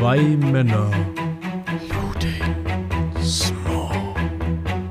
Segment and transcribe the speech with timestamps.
[0.00, 0.90] Zwei Männer.
[3.22, 4.14] Small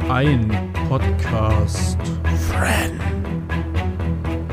[0.07, 1.97] Ein Podcast.
[2.47, 3.01] Friend.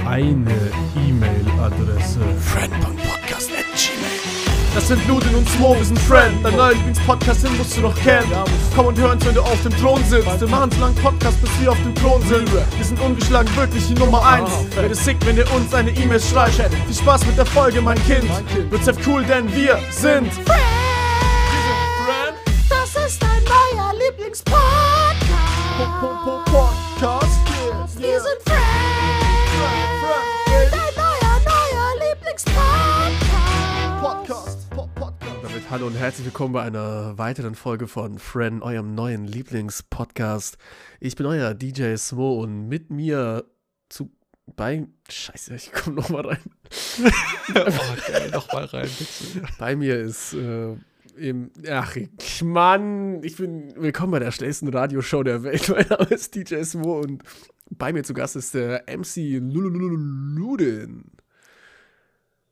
[0.06, 2.20] Eine E-Mail-Adresse.
[2.20, 3.05] Gmail.
[4.76, 6.44] Das sind Ludin und Smo, wir sind Friend.
[6.44, 8.30] Dein neuer Lieblingspodcast, den musst du noch kennen.
[8.74, 10.38] Komm und hör uns, wenn du auf dem Thron sitzt.
[10.38, 12.46] Wir machen so langen Podcast, bis wir auf dem Thron sind.
[12.52, 14.50] Wir sind ungeschlagen, wirklich die Nummer 1.
[14.76, 16.52] Wäre sick, wenn ihr uns eine E-Mail schreibt.
[16.58, 18.28] Viel Spaß mit der Folge, mein Kind.
[18.68, 20.75] Wird's cool, denn wir sind Friend.
[35.76, 40.56] Hallo und herzlich willkommen bei einer weiteren Folge von Friend, eurem neuen Lieblingspodcast.
[41.00, 43.44] Ich bin euer DJ Smo und mit mir
[43.90, 44.10] zu
[44.46, 46.38] bei Scheiße, ich komme noch mal rein.
[47.54, 49.46] Oh, geil, noch mal rein, bitte.
[49.58, 50.76] Bei mir ist äh,
[51.18, 55.68] im ach ich- Mann, ich bin willkommen bei der schnellsten Radioshow der Welt.
[55.76, 57.22] Mein Name ist DJ Smo und
[57.68, 61.04] bei mir zu Gast ist der MC Ludin.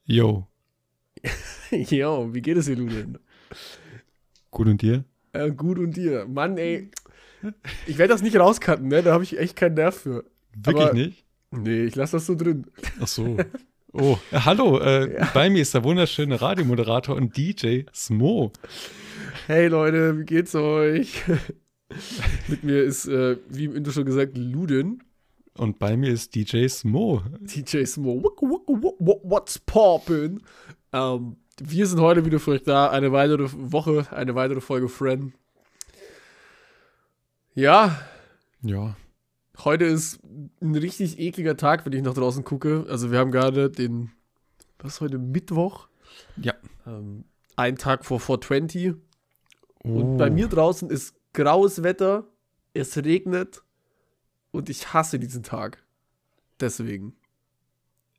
[0.05, 0.47] Yo,
[1.71, 3.19] Jo, wie geht es dir, Ludin?
[4.51, 5.05] gut und dir?
[5.33, 6.27] Äh, gut und dir.
[6.27, 6.91] Mann, ey.
[7.87, 9.03] Ich werde das nicht rauscutten, ne?
[9.03, 10.25] Da habe ich echt keinen Nerv für.
[10.57, 11.25] Wirklich Aber- nicht?
[11.51, 12.67] Nee, ich lasse das so drin.
[13.01, 13.37] Ach so.
[13.93, 18.53] Oh, äh, hallo, äh, bei mir ist der wunderschöne Radiomoderator und DJ Smo.
[19.47, 21.23] Hey Leute, wie geht's euch?
[22.49, 25.03] Mit mir ist, äh, wie im Intro schon gesagt, Ludin.
[25.57, 27.23] Und bei mir ist DJ Smo.
[27.41, 28.21] DJ Smo.
[28.21, 30.41] What's poppin'?
[30.95, 32.89] Ähm, wir sind heute wieder für euch da.
[32.89, 35.35] Eine weitere Woche, eine weitere Folge Friend.
[37.55, 38.01] Ja,
[38.63, 38.97] Ja,
[39.59, 40.21] heute ist
[40.61, 42.87] ein richtig ekliger Tag, wenn ich nach draußen gucke.
[42.89, 44.13] Also wir haben gerade den,
[44.79, 45.89] was ist heute, Mittwoch?
[46.37, 46.55] Ja.
[46.87, 47.25] Ähm,
[47.57, 48.95] einen Tag vor 420.
[49.83, 49.89] Oh.
[49.89, 52.25] Und bei mir draußen ist graues Wetter,
[52.73, 53.63] es regnet
[54.53, 55.83] und ich hasse diesen Tag.
[56.61, 57.17] Deswegen.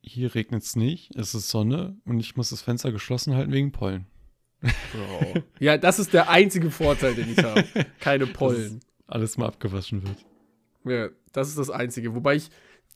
[0.07, 3.71] Hier regnet es nicht, es ist Sonne und ich muss das Fenster geschlossen halten wegen
[3.71, 4.05] Pollen.
[5.59, 7.63] Ja, das ist der einzige Vorteil, den ich habe.
[7.99, 8.79] Keine Pollen.
[9.07, 10.25] Alles mal abgewaschen wird.
[10.85, 12.15] Ja, das ist das Einzige.
[12.15, 12.49] Wobei ich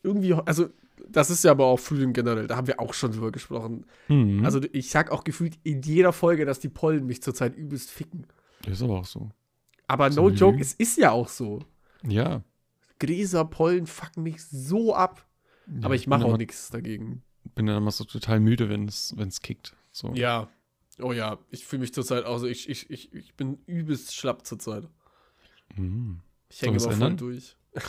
[0.04, 0.70] irgendwie, also,
[1.08, 3.86] das ist ja aber auch Frühling generell, da haben wir auch schon drüber gesprochen.
[4.08, 4.44] Mhm.
[4.46, 8.26] Also, ich sag auch gefühlt in jeder Folge, dass die Pollen mich zurzeit übelst ficken.
[8.64, 9.30] das ist aber auch so.
[9.88, 11.60] Aber So no joke, es ist ja auch so.
[12.08, 12.44] Ja.
[13.00, 15.26] Gräser, Pollen fucken mich so ab.
[15.82, 17.24] Aber ich mache auch nichts dagegen.
[17.56, 19.76] bin dann immer so total müde, wenn es kickt.
[19.92, 20.14] So.
[20.14, 20.50] Ja.
[21.02, 24.46] Oh ja, ich fühle mich zurzeit auch so, ich, ich, ich, ich bin übelst schlapp
[24.46, 24.84] zurzeit.
[25.76, 26.20] Mhm.
[26.50, 27.56] Ich hänge immer voll durch.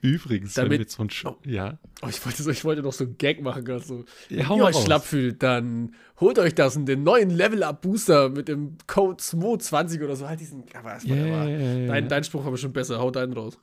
[0.00, 1.36] Übrigens, Damit- wenn wir jetzt von Sch Oh.
[1.44, 1.78] ja.
[2.00, 4.04] Oh, ich wollte, so, ich wollte noch so einen Gag machen, gerade so.
[4.30, 8.48] Ja, Wenn ihr euch schlapp fühlt, dann holt euch das in den neuen Level-Up-Booster mit
[8.48, 10.26] dem Code SMO20 oder so.
[10.26, 10.64] Halt diesen.
[10.74, 11.86] Aber, Ja, ja, aber ja, ja.
[11.88, 12.98] Dein, dein Spruch war bestimmt besser.
[13.00, 13.58] Haut deinen raus.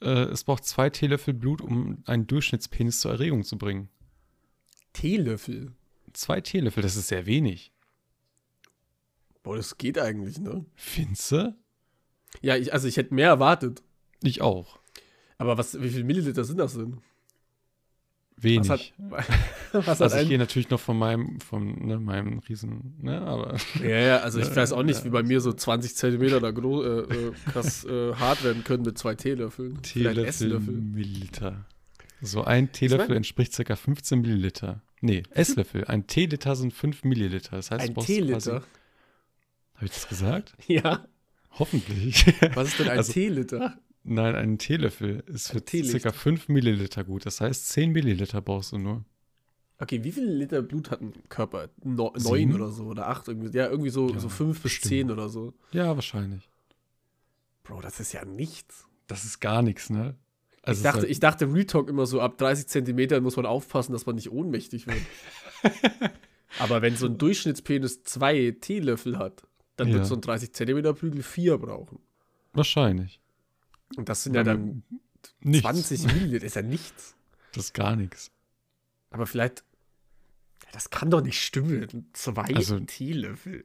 [0.00, 3.88] Äh, es braucht zwei Teelöffel Blut, um einen Durchschnittspenis zur Erregung zu bringen.
[4.92, 5.72] Teelöffel.
[6.12, 7.72] Zwei Teelöffel, das ist sehr wenig.
[9.42, 10.64] Boah, das geht eigentlich, ne?
[10.74, 11.56] Finze?
[12.40, 13.82] Ja, ich, also ich hätte mehr erwartet.
[14.22, 14.78] Ich auch.
[15.38, 17.00] Aber was, wie viel Milliliter sind das denn?
[18.38, 18.68] Wenig.
[18.68, 18.80] Was
[19.28, 19.28] hat,
[19.72, 23.56] was hat also ich gehe natürlich noch von meinem, von ne, meinem Riesen, ne, aber
[23.82, 25.04] Ja, ja, also ich weiß auch nicht, ja.
[25.06, 28.82] wie bei mir so 20 Zentimeter da groß, äh, äh, krass äh, hart werden können
[28.84, 29.80] mit zwei Teelöffeln.
[29.82, 30.60] Teelöffel.
[30.60, 31.64] Milliliter.
[32.20, 33.76] So ein Teelöffel mein- entspricht ca.
[33.76, 34.82] 15 Milliliter.
[35.02, 35.84] Nee, Esslöffel.
[35.84, 37.56] Ein Teeliter sind 5 Milliliter.
[37.56, 38.62] Das heißt, du Ein brauchst Teeliter?
[39.74, 40.54] Habe ich das gesagt?
[40.66, 41.06] Ja.
[41.58, 42.24] Hoffentlich.
[42.54, 43.78] Was ist denn ein Also- Teeliter?
[44.08, 46.12] Nein, ein Teelöffel ist für ca.
[46.12, 47.26] 5 Milliliter gut.
[47.26, 49.04] Das heißt, 10 Milliliter brauchst du nur.
[49.78, 51.68] Okay, wie viele Liter Blut hat ein Körper?
[51.84, 53.54] No, neun oder so oder acht irgendwie.
[53.56, 54.88] Ja, irgendwie so, Ja, so fünf bis bestimmt.
[54.88, 55.52] zehn oder so.
[55.72, 56.48] Ja, wahrscheinlich.
[57.64, 58.86] Bro, das ist ja nichts.
[59.08, 60.14] Das ist gar nichts, ne?
[60.62, 63.36] ich, es ist dachte, halt- ich dachte, Real Talk immer so, ab 30 Zentimetern muss
[63.36, 65.02] man aufpassen, dass man nicht ohnmächtig wird.
[66.58, 69.42] Aber wenn so ein Durchschnittspenis zwei Teelöffel hat,
[69.76, 69.94] dann Ja.
[69.94, 71.98] wird so ein 30 Zentimeter Prügel vier brauchen.
[72.52, 73.20] wahrscheinlich.
[73.96, 74.82] Und das sind ja dann
[75.40, 75.62] Nichts.
[75.62, 77.14] 20 Milliliter, ist ja nichts.
[77.52, 78.30] Das ist gar nichts.
[79.10, 79.64] Aber vielleicht,
[80.72, 82.10] das kann doch nicht stimmen.
[82.12, 83.64] Zwei Also- Teelöffel.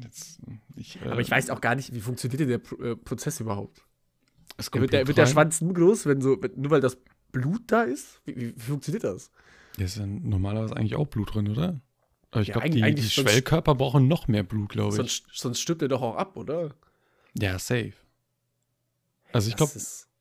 [0.00, 0.38] Jetzt,
[0.76, 3.40] ich, äh, Aber ich weiß auch gar nicht, wie funktioniert denn der Pro äh, Prozess
[3.40, 3.82] überhaupt?
[4.72, 5.26] wird, der, wird der.
[5.26, 6.96] Schwanz nur groß, wenn so, nur weil das
[7.32, 8.20] Blut da ist?
[8.24, 9.32] Wie, wie, wie funktioniert das?
[9.76, 11.80] Da ist ja normalerweise eigentlich auch Blut drin, oder?
[12.30, 14.96] Aber ich Ja, glaube, die, die Schwellkörper brauchen noch mehr Blut, glaube ich.
[14.96, 16.72] Sonst, sonst stirbt er doch auch ab, oder?
[17.36, 17.94] Ja, safe.
[19.34, 19.72] Also ich glaube,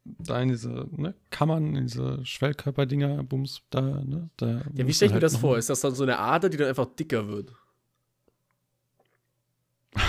[0.06, 4.30] da in diese ne, Kammern, in diese Schwellkörperdinger, Bums, da, ne?
[4.38, 5.56] Da ja, wie stelle ich mir halt das vor?
[5.58, 7.54] Ist das dann so eine Ader, die dann einfach dicker wird?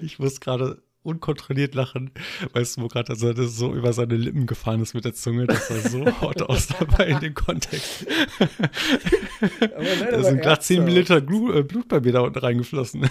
[0.00, 2.12] ich muss gerade unkontrolliert lachen,
[2.54, 5.46] weißt du, wo gerade also das so über seine Lippen gefahren ist mit der Zunge,
[5.46, 8.06] das sah so hot aus dabei in dem Kontext.
[9.60, 13.06] da sind gerade 10 Liter Blut bei mir da unten reingeflossen.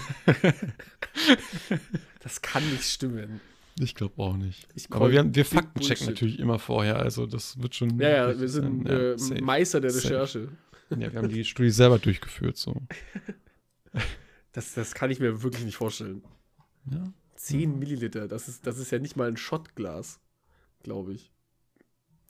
[2.20, 3.40] das kann nicht stimmen.
[3.80, 4.68] Ich glaube auch nicht.
[4.74, 7.98] Ich Aber wir, haben- wir faktenchecken natürlich immer vorher, also das wird schon.
[7.98, 8.86] Ja, ja, wir sind.
[8.88, 9.42] Ja, äh, safe.
[9.42, 10.04] Meister der Safe.
[10.06, 10.48] Recherche.
[10.90, 12.74] Ja, wir haben die Studie selber durchgeführt, so.
[14.52, 16.22] Das, das kann ich mir wirklich nicht vorstellen.
[16.88, 17.12] Ja.
[17.34, 20.20] 10 Milliliter, das ist, das ist ja nicht mal ein Shotglas,
[20.84, 21.32] glaube ich.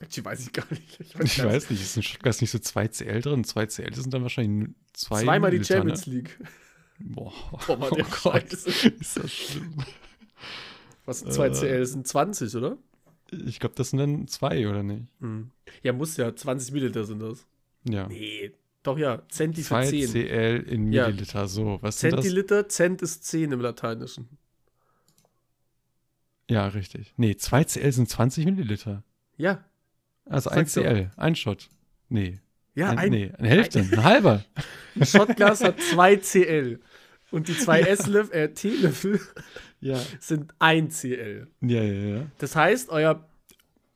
[0.01, 1.01] Actually, weiß ich gar nicht.
[1.01, 3.45] Ich Ich gar weiß nicht, ist ein Shotglas nicht so 2 CL drin?
[3.45, 6.15] 2 CL das sind dann wahrscheinlich zwei Zweimal die Milliliter, Champions ne?
[6.15, 6.39] League.
[6.99, 7.33] Boah,
[7.67, 8.71] Boah, Mann, oh Gott, Scheiße.
[8.89, 9.77] ist das schlimm.
[11.07, 11.53] Was sind 2 Äh.
[11.53, 11.81] CL?
[11.81, 12.79] Das sind 20, oder?
[13.31, 15.05] Ich glaube, das sind dann zwei, oder nicht?
[15.21, 15.51] Hm.
[15.83, 16.35] Ja, muss ja.
[16.35, 17.47] 20 Milliliter sind das.
[17.89, 18.07] Ja.
[18.09, 18.53] Nee.
[18.83, 19.23] Doch, ja.
[19.29, 20.09] Centi für 2 10.
[20.11, 21.07] CL in Ja.
[21.07, 21.79] Milliliter, so.
[21.81, 22.21] Was sind das?
[22.23, 24.29] Zentiliter, Cent ist 10 im Lateinischen.
[26.51, 27.15] Ja, richtig.
[27.17, 29.03] Nee, 2 CL sind 20 Milliliter.
[29.37, 29.65] Ja.
[30.27, 30.93] Also 1 Sag's doch.
[30.93, 31.69] CL, ein Shot.
[32.09, 32.41] Nee.
[32.75, 34.45] Ja, ein, ein, nee, eine Hälfte, ein halber.
[34.97, 36.81] ein Shotglas hat 2 CL.
[37.31, 39.21] Und die zwei Esslöffel, äh, Teelöffel
[39.85, 40.01] Ja.
[40.19, 41.47] sind 1 CL.
[41.61, 42.27] Ja, ja, ja.
[42.39, 43.29] Das heißt, euer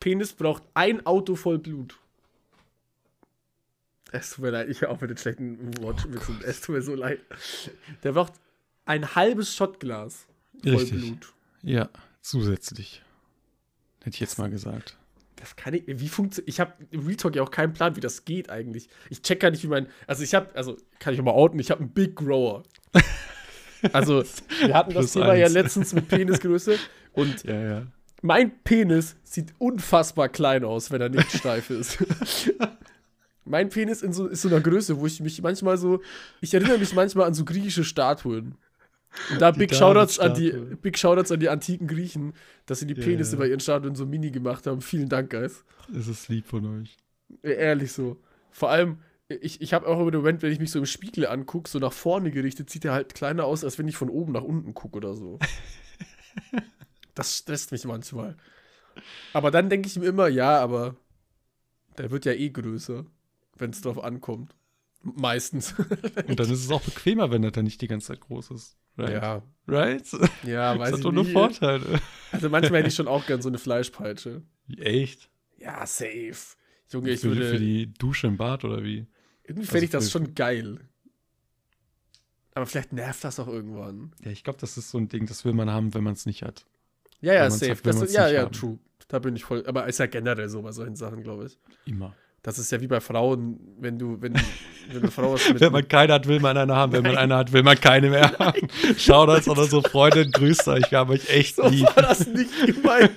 [0.01, 1.99] Penis braucht ein Auto voll Blut.
[4.13, 6.41] Es tut mir leid, ich höre auf mit den schlechten Wortwitzen.
[6.45, 7.21] es tut mir so leid.
[8.03, 8.35] Der braucht
[8.85, 10.27] ein halbes Shotglas
[10.63, 11.01] voll Richtig.
[11.01, 11.33] Blut.
[11.63, 11.89] Ja,
[12.21, 13.03] zusätzlich.
[14.01, 14.99] Hätte ich jetzt mal gesagt.
[15.37, 15.85] Das kann ich.
[15.87, 16.49] Wie funktioniert.
[16.49, 18.89] Ich habe im Real Talk ja auch keinen Plan, wie das geht eigentlich.
[19.09, 19.89] Ich check gar nicht, wie mein.
[20.07, 20.55] Also, ich habe.
[20.55, 22.63] Also, kann ich auch mal outen, ich habe einen Big Grower.
[23.93, 24.23] Also,
[24.65, 25.55] wir hatten das Thema ja eins.
[25.55, 26.77] letztens mit Penisgröße.
[27.13, 27.83] Und Ja, ja.
[28.23, 31.99] mein Penis sieht unfassbar klein aus, wenn er nicht steif ist.
[33.45, 36.01] mein Penis in so, ist so einer Größe, wo ich mich manchmal so.
[36.41, 38.55] Ich erinnere mich manchmal an so griechische Statuen.
[39.31, 40.51] Und da Big Shoutouts, an die.
[40.83, 42.35] Big Shoutouts an die antiken Griechen,
[42.67, 43.39] dass sie die Ja, Penisse ja.
[43.39, 44.83] bei ihren Statuen so mini gemacht haben.
[44.83, 45.65] Vielen Dank, Guys.
[45.99, 46.95] Es ist lieb von euch.
[47.43, 48.19] E- Ehrlich so.
[48.51, 48.99] Vor allem,
[49.29, 51.79] ich, ich habe auch immer den Moment, wenn ich mich so im Spiegel angucke, so
[51.79, 54.75] nach vorne gerichtet, sieht er halt kleiner aus, als wenn ich von oben nach unten
[54.75, 55.39] gucke oder so.
[57.15, 58.37] das stresst mich manchmal.
[59.33, 60.97] Aber dann denke ich mir immer, ja, aber
[61.99, 63.05] der wird ja eh größer,
[63.57, 64.55] wenn es drauf ankommt.
[65.03, 65.75] Meistens.
[66.27, 68.77] Und dann ist es auch bequemer, wenn er dann nicht die ganze Zeit groß ist.
[68.97, 69.13] Right?
[69.13, 70.05] ja, Right?
[70.45, 71.25] ja, Das weiß hat ich doch nur.
[71.25, 72.01] Vorteile.
[72.33, 74.43] Also manchmal hätte ich schon auch gern so eine Fleischpeitsche.
[74.77, 75.31] Echt?
[75.59, 76.57] Ja, safe.
[76.91, 77.51] Junge, ich für, würde.
[77.51, 79.07] für die Dusche im Bad oder wie?
[79.49, 80.79] Irgendwie also fände ich das schon geil.
[82.55, 84.13] Aber vielleicht nervt das auch irgendwann.
[84.25, 86.27] Ja, ich glaube, das ist so ein Ding, das will man haben, wenn man es
[86.27, 86.67] nicht hat.
[87.21, 87.71] Ja, ja, safe.
[87.71, 88.53] hat, das, ja, ja, haben.
[88.53, 88.79] true.
[89.09, 89.65] Da bin ich voll.
[89.67, 91.59] Aber ist ja generell so bei solchen Sachen, glaube ich.
[91.87, 92.15] Immer.
[92.43, 94.35] Das ist ja wie bei Frauen, wenn du, wenn,
[94.89, 95.61] wenn eine Frau was mit.
[95.61, 96.93] Wenn man keine hat, will man eine haben.
[96.93, 98.69] Wenn man eine hat, will man keine mehr haben.
[98.97, 100.91] Shoutouts oder so, Freundin, grüßt euch.
[100.91, 101.87] Wir haben euch echt so lieb.
[101.87, 103.11] war das nicht gemeint.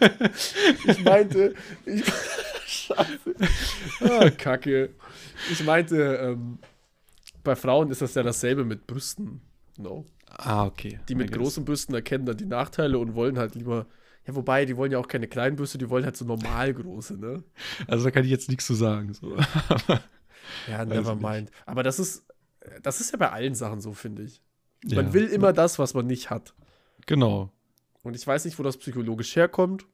[0.88, 1.54] Ich meinte.
[1.86, 2.04] Ich,
[2.72, 3.36] Scheiße.
[4.02, 4.92] Ah, Kacke.
[5.50, 6.60] Ich meinte, ähm,
[7.44, 9.42] bei Frauen ist das ja dasselbe mit Brüsten.
[9.78, 10.06] No.
[10.28, 11.00] Ah, okay.
[11.10, 13.88] Die mit großen Brüsten erkennen dann die Nachteile und wollen halt lieber.
[14.28, 17.18] Ja, wobei, die wollen ja auch keine kleinen Brüste, die wollen halt so normal große,
[17.18, 17.44] ne?
[17.88, 19.14] Also da kann ich jetzt nichts zu sagen.
[19.14, 19.36] So.
[20.68, 21.24] Ja, never nicht.
[21.24, 21.52] mind.
[21.66, 22.26] Aber das ist,
[22.82, 24.42] das ist ja bei allen Sachen so, finde ich.
[24.84, 25.14] Man Ja.
[25.14, 26.54] will immer das, was man nicht hat.
[27.06, 27.52] Genau.
[28.04, 29.86] Und ich weiß nicht, wo das psychologisch herkommt,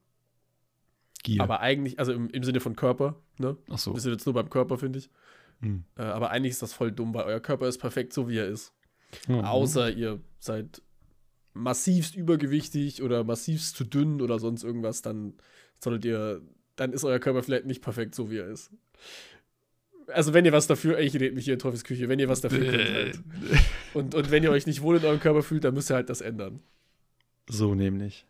[1.24, 1.42] Gier.
[1.42, 3.58] aber eigentlich, also im, im Sinne von Körper, ne?
[3.70, 3.94] Ach so.
[3.94, 5.10] Wir sind jetzt nur beim Körper, finde ich.
[5.62, 5.84] Hm.
[5.98, 8.48] Äh, aber eigentlich ist das voll dumm, weil euer Körper ist perfekt so, wie er
[8.48, 8.74] ist.
[9.28, 9.40] Mhm.
[9.42, 10.82] Außer ihr seid
[11.54, 15.34] massivst übergewichtig oder massivst zu dünn oder sonst irgendwas, dann
[15.80, 16.42] solltet ihr,
[16.76, 18.72] dann ist euer Körper vielleicht nicht perfekt so, wie er ist.
[20.08, 22.42] Also wenn ihr was dafür, ich rede mich hier in Teufels Küche, wenn ihr was
[22.42, 23.20] dafür könnt halt.
[23.94, 26.10] Und, und wenn ihr euch nicht wohl in eurem Körper fühlt, dann müsst ihr halt
[26.10, 26.60] das ändern.
[27.50, 28.28] So nämlich.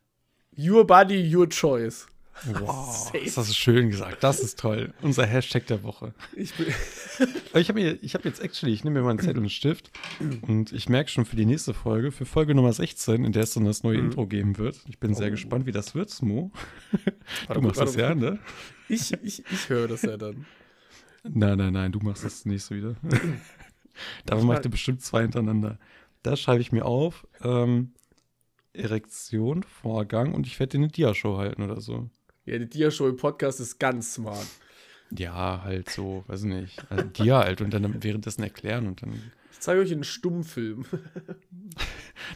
[0.57, 2.07] Your body, your choice.
[2.45, 3.19] Wow, Safe.
[3.25, 4.23] das hast du schön gesagt.
[4.23, 4.93] Das ist toll.
[5.01, 6.13] Unser Hashtag der Woche.
[6.35, 6.53] Ich
[7.53, 9.91] ich habe ich habe jetzt actually, ich nehme mir mal einen Zettel und Stift
[10.43, 13.53] und ich merke schon für die nächste Folge, für Folge Nummer 16, in der es
[13.53, 14.05] dann das neue Mhm.
[14.05, 14.79] Intro geben wird.
[14.87, 15.31] Ich bin sehr Oh.
[15.31, 16.11] gespannt, wie das wird.
[16.21, 16.51] Du
[17.47, 18.39] Warte, machst das warte, ja, ne?
[18.87, 20.45] Ich, ich, ich höre das ja dann.
[21.23, 22.95] Nein, nein, nein, du machst das nächste wieder.
[24.25, 25.79] Davon Ich macht mag- ihr bestimmt zwei hintereinander.
[26.23, 27.93] Da schreibe ich mir auf, ähm,
[28.73, 32.09] Erektion, Vorgang und ich werde dir eine Dia-Show halten oder so.
[32.47, 34.47] Ja, die Dia-Show im Podcast ist ganz smart.
[35.11, 36.79] Ja, halt so, weiß nicht.
[36.89, 39.13] Also Dia halt und dann währenddessen erklären und dann
[39.51, 40.85] Ich zeige euch einen Stummfilm.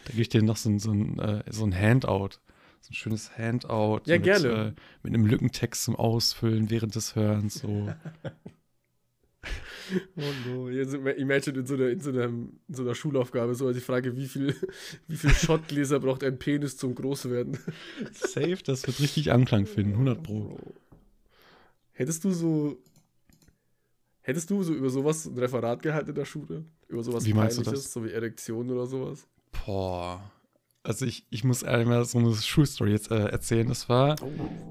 [0.04, 2.38] Da gebe ich dir noch so ein, so ein, äh, so ein Handout.
[2.80, 4.02] So ein schönes Handout.
[4.06, 4.48] Ja, mit, gerne.
[4.48, 7.54] Äh, mit einem Lückentext zum Ausfüllen während des Hörens.
[7.54, 7.92] So.
[10.16, 10.68] Oh no.
[10.68, 14.16] Jetzt imagine in so, einer, in, so einer, in so einer Schulaufgabe so die Frage,
[14.16, 14.54] wie viel,
[15.08, 17.58] wie viel Schottgläser braucht ein Penis zum Großwerden?
[18.12, 20.58] Safe, das wird richtig Anklang finden, 100 Pro.
[21.92, 22.78] Hättest du so.
[24.20, 26.64] Hättest du so über sowas ein Referat gehalten in der Schule?
[26.88, 27.92] Über sowas Wie meinst du das?
[27.92, 29.26] so wie Erektion oder sowas?
[29.64, 30.30] Boah.
[30.84, 33.68] Also ich, ich muss einmal so eine Schulstory jetzt äh, erzählen.
[33.68, 34.16] Das war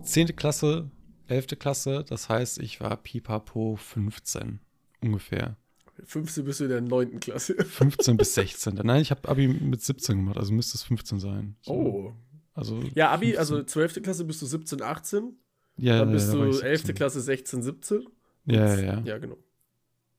[0.03, 0.35] 10.
[0.35, 0.89] Klasse,
[1.27, 1.59] 11.
[1.59, 2.05] Klasse.
[2.07, 4.59] Das heißt, ich war pipapo 15
[5.01, 5.57] ungefähr.
[6.03, 7.19] 15 bist du in der 9.
[7.19, 7.55] Klasse.
[7.65, 8.75] 15 bis 16.
[8.83, 11.55] Nein, ich habe Abi mit 17 gemacht, also müsste es 15 sein.
[11.61, 11.73] So.
[11.73, 12.13] Oh.
[12.53, 13.39] Also Ja, Abi, 15.
[13.39, 14.01] also 12.
[14.03, 15.33] Klasse bist du 17, 18.
[15.77, 16.79] ja, Dann ja, bist da war du ich 11.
[16.81, 16.95] 17.
[16.95, 18.05] Klasse 16, 17.
[18.45, 18.99] Ja, ja, ja.
[19.05, 19.37] Ja, genau.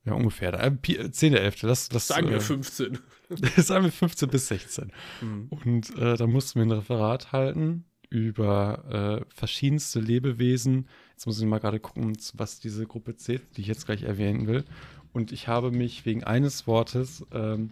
[0.05, 0.53] Ja, ungefähr.
[0.53, 1.35] Da, äh, Pi- 10.
[1.35, 1.61] 11.
[1.61, 2.99] Das, das, Sagen wir äh, 15.
[3.57, 4.93] sagen wir 15 bis 16.
[5.21, 5.49] Mhm.
[5.51, 10.89] Und äh, da mussten wir ein Referat halten über äh, verschiedenste Lebewesen.
[11.23, 14.49] Jetzt muss ich mal gerade gucken, was diese Gruppe zählt, die ich jetzt gleich erwähnen
[14.49, 14.65] will.
[15.13, 17.71] Und ich habe mich wegen eines Wortes ähm,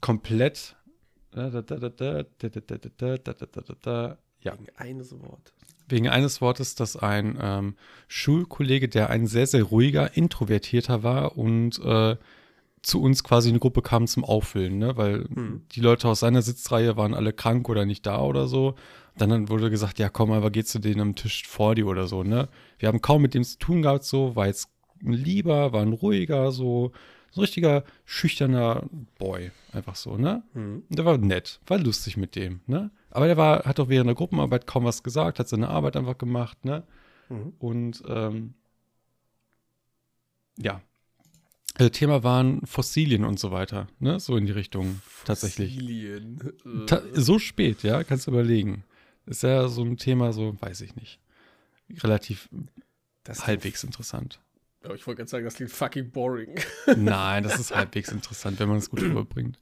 [0.00, 0.76] komplett.
[4.40, 5.52] Ja, Wegen eines Wort.
[5.88, 7.74] wegen eines Wortes, dass ein ähm,
[8.06, 12.16] Schulkollege, der ein sehr, sehr ruhiger, introvertierter war und äh,
[12.82, 14.96] zu uns quasi eine Gruppe kam zum Auffüllen, ne?
[14.96, 15.62] weil Hm.
[15.72, 18.76] die Leute aus seiner Sitzreihe waren alle krank oder nicht da oder so.
[19.16, 22.24] Dann, wurde gesagt, ja komm, aber geh zu denen am Tisch vor dir oder so,
[22.24, 22.48] ne?
[22.78, 24.68] Wir haben kaum mit dem zu tun gehabt, so, war jetzt
[25.04, 26.92] ein lieber, war ein ruhiger, so,
[27.30, 28.82] so ein richtiger, schüchterner
[29.18, 30.42] Boy, einfach so, ne?
[30.54, 30.82] Mhm.
[30.88, 32.90] Und der war nett, war lustig mit dem, ne?
[33.10, 36.18] Aber der war, hat auch während der Gruppenarbeit kaum was gesagt, hat seine Arbeit einfach
[36.18, 36.82] gemacht, ne?
[37.28, 37.52] Mhm.
[37.58, 38.54] Und ähm,
[40.58, 40.80] ja.
[41.76, 44.18] Äh, Thema waren Fossilien und so weiter, ne?
[44.18, 45.74] So in die Richtung tatsächlich.
[45.74, 46.52] Fossilien.
[46.86, 48.84] Ta so spät, ja, kannst du überlegen.
[49.26, 51.20] Ist ja so ein Thema, so, weiß ich nicht.
[52.02, 52.48] Relativ
[53.24, 54.40] das halbwegs interessant.
[54.84, 56.60] Ja, ich wollte gerade sagen, das klingt fucking boring.
[56.96, 59.58] Nein, das ist halbwegs interessant, wenn man es gut rüberbringt.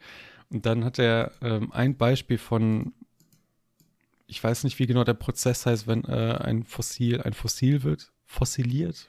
[0.50, 2.92] Und dann hat er ähm, ein Beispiel von,
[4.26, 8.12] ich weiß nicht, wie genau der Prozess heißt, wenn äh, ein Fossil ein Fossil wird,
[8.26, 9.08] fossiliert.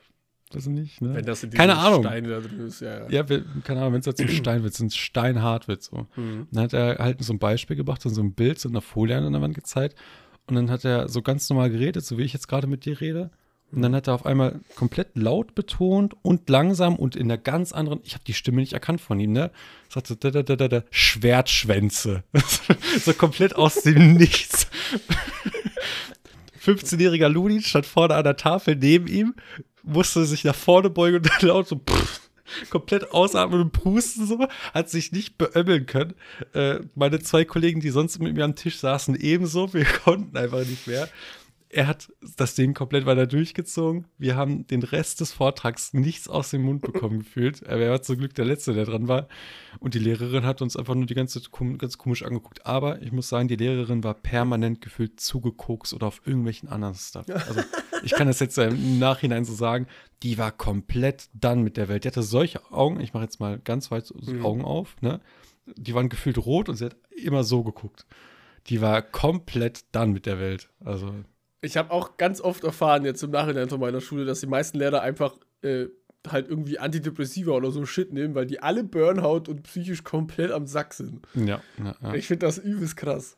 [0.53, 1.15] Weiß ich nicht, ne?
[1.15, 2.03] Wenn das in Keine Ahnung.
[2.03, 3.09] Stein da drin ist, ja.
[3.09, 3.25] ja.
[3.25, 6.07] ja, keine Ahnung, wenn es jetzt zum Stein wird, wenn es steinhart wird, so.
[6.15, 6.47] Mhm.
[6.51, 9.17] Dann hat er halt so ein Beispiel gebracht und so ein Bild, so eine Folie
[9.17, 9.97] an der Wand gezeigt.
[10.47, 12.99] Und dann hat er so ganz normal geredet, so wie ich jetzt gerade mit dir
[12.99, 13.31] rede.
[13.71, 17.71] Und dann hat er auf einmal komplett laut betont und langsam und in einer ganz
[17.71, 19.49] anderen, ich habe die Stimme nicht erkannt von ihm, ne?
[19.89, 22.23] Sagte da, da, da, da, da, Schwertschwänze.
[23.03, 24.67] so komplett aus dem Nichts.
[26.63, 29.33] 15-jähriger Luni stand vorne an der Tafel neben ihm,
[29.81, 32.22] musste sich nach vorne beugen und dann laut so pff,
[32.69, 36.13] komplett ausatmen und pusten so, hat sich nicht beömmeln können.
[36.53, 39.73] Äh, meine zwei Kollegen, die sonst mit mir am Tisch saßen, ebenso.
[39.73, 41.09] Wir konnten einfach nicht mehr.
[41.73, 44.05] Er hat das Ding komplett weiter durchgezogen.
[44.19, 47.63] Wir haben den Rest des Vortrags nichts aus dem Mund bekommen gefühlt.
[47.63, 49.27] Er war zum Glück der Letzte, der dran war.
[49.79, 52.67] Und die Lehrerin hat uns einfach nur die ganze Zeit ganz komisch angeguckt.
[52.67, 57.25] Aber ich muss sagen, die Lehrerin war permanent gefühlt zugekokst oder auf irgendwelchen anderen Stuff.
[57.27, 57.61] Also
[58.03, 59.87] ich kann das jetzt im Nachhinein so sagen,
[60.21, 62.03] die war komplett dann mit der Welt.
[62.03, 64.45] Die hatte solche Augen, ich mache jetzt mal ganz weit so Mhm.
[64.45, 65.21] Augen auf, ne?
[65.65, 68.05] Die waren gefühlt rot und sie hat immer so geguckt.
[68.67, 70.69] Die war komplett dann mit der Welt.
[70.83, 71.13] Also
[71.63, 74.77] Ich habe auch ganz oft erfahren jetzt im Nachhinein von meiner Schule, dass die meisten
[74.77, 75.85] Lehrer einfach äh,
[76.27, 80.67] halt irgendwie Antidepressiva oder so Shit nehmen, weil die alle Burnout und psychisch komplett am
[80.67, 81.25] Sack sind.
[81.33, 82.13] ja, ja, ja.
[82.13, 83.37] Ich finde das übelst krass.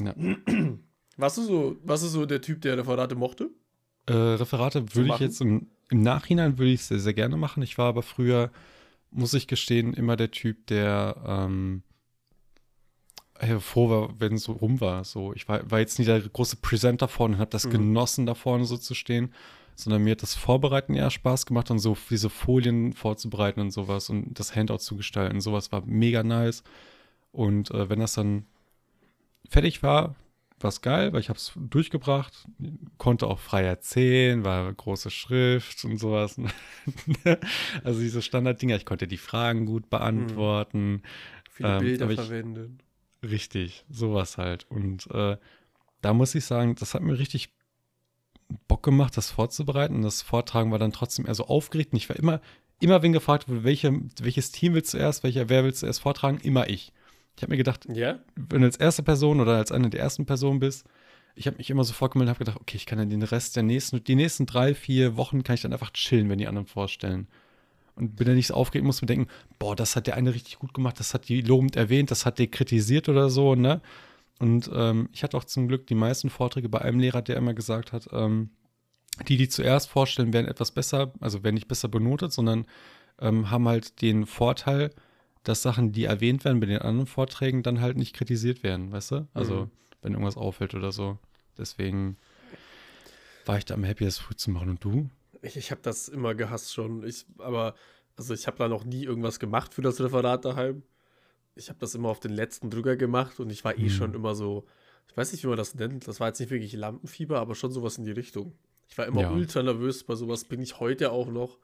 [0.00, 0.14] ja.
[1.16, 3.50] Warst du so, warst du so der Typ, der Referate mochte?
[4.06, 7.62] Äh, Referate würde ich jetzt im, im Nachhinein würde ich sehr, sehr gerne machen.
[7.62, 8.50] Ich war aber früher,
[9.10, 11.82] muss ich gestehen, immer der Typ, der ähm,
[13.60, 15.04] froh war, wenn es so rum war.
[15.04, 17.70] So, ich war, war jetzt nie der große Presenter vorne und habe das Mhm.
[17.72, 19.32] genossen, da vorne so zu stehen,
[19.74, 24.08] sondern mir hat das Vorbereiten eher Spaß gemacht und so diese Folien vorzubereiten und sowas
[24.08, 25.40] und das Handout zu gestalten.
[25.40, 26.62] Sowas war mega nice.
[27.32, 28.46] Und äh, wenn das dann
[29.48, 30.14] fertig war,
[30.60, 32.46] war es geil, weil ich habe es durchgebracht,
[32.96, 36.36] konnte auch frei erzählen, war große Schrift und sowas.
[37.84, 41.02] also diese Standarddinger, ich konnte die Fragen gut beantworten.
[41.50, 42.78] Viele Ähm, Bilder ich- verwenden.
[43.30, 44.66] Richtig, sowas halt.
[44.70, 45.36] Und äh,
[46.00, 47.48] da muss ich sagen, das hat mir richtig
[48.68, 49.96] Bock gemacht, das vorzubereiten.
[49.96, 51.92] Und das Vortragen war dann trotzdem eher so aufgeregt.
[51.92, 52.40] Und ich war immer,
[52.80, 56.02] immer wenn gefragt wurde, welche, welches Team willst du zuerst, welcher, wer willst du zuerst
[56.02, 56.92] vortragen, immer ich.
[57.36, 58.20] Ich habe mir gedacht, Ja?
[58.36, 60.86] wenn du als erste Person oder als eine der ersten Personen bist,
[61.34, 63.56] ich habe mich immer sofort gemeldet und habe gedacht, okay, ich kann dann den Rest
[63.56, 66.66] der nächsten, die nächsten drei, vier Wochen kann ich dann einfach chillen, wenn die anderen
[66.66, 67.26] vorstellen.
[67.96, 70.58] Und bin dann nicht so aufgeregt, muss mir denken, boah, das hat der eine richtig
[70.58, 73.80] gut gemacht, das hat die lobend erwähnt, das hat der kritisiert oder so, ne?
[74.40, 77.54] Und ähm, ich hatte auch zum Glück die meisten Vorträge bei einem Lehrer, der immer
[77.54, 78.50] gesagt hat, ähm,
[79.28, 82.66] die, die zuerst vorstellen, werden etwas besser, also werden nicht besser benotet, sondern
[83.20, 84.90] ähm, haben halt den Vorteil,
[85.44, 89.12] dass Sachen, die erwähnt werden bei den anderen Vorträgen, dann halt nicht kritisiert werden, weißt
[89.12, 89.28] du?
[89.34, 89.70] Also, Mhm.
[90.02, 91.18] wenn irgendwas auffällt oder so.
[91.56, 92.16] Deswegen
[93.46, 94.70] war ich da am happy, das früh zu machen.
[94.70, 95.08] Und du?
[95.44, 97.04] Ich, ich habe das immer gehasst schon.
[97.06, 97.74] Ich, aber,
[98.16, 100.82] also ich habe da noch nie irgendwas gemacht für das Referat daheim.
[101.54, 103.90] Ich habe das immer auf den letzten Drücker gemacht und ich war eh Hm.
[103.90, 104.64] schon immer so,
[105.08, 106.08] ich weiß nicht, wie man das nennt.
[106.08, 108.52] Das war jetzt nicht wirklich Lampenfieber, aber schon sowas in die Richtung.
[108.88, 109.30] Ich war immer Ja.
[109.30, 111.58] ultra nervös bei sowas, bin ich heute auch noch.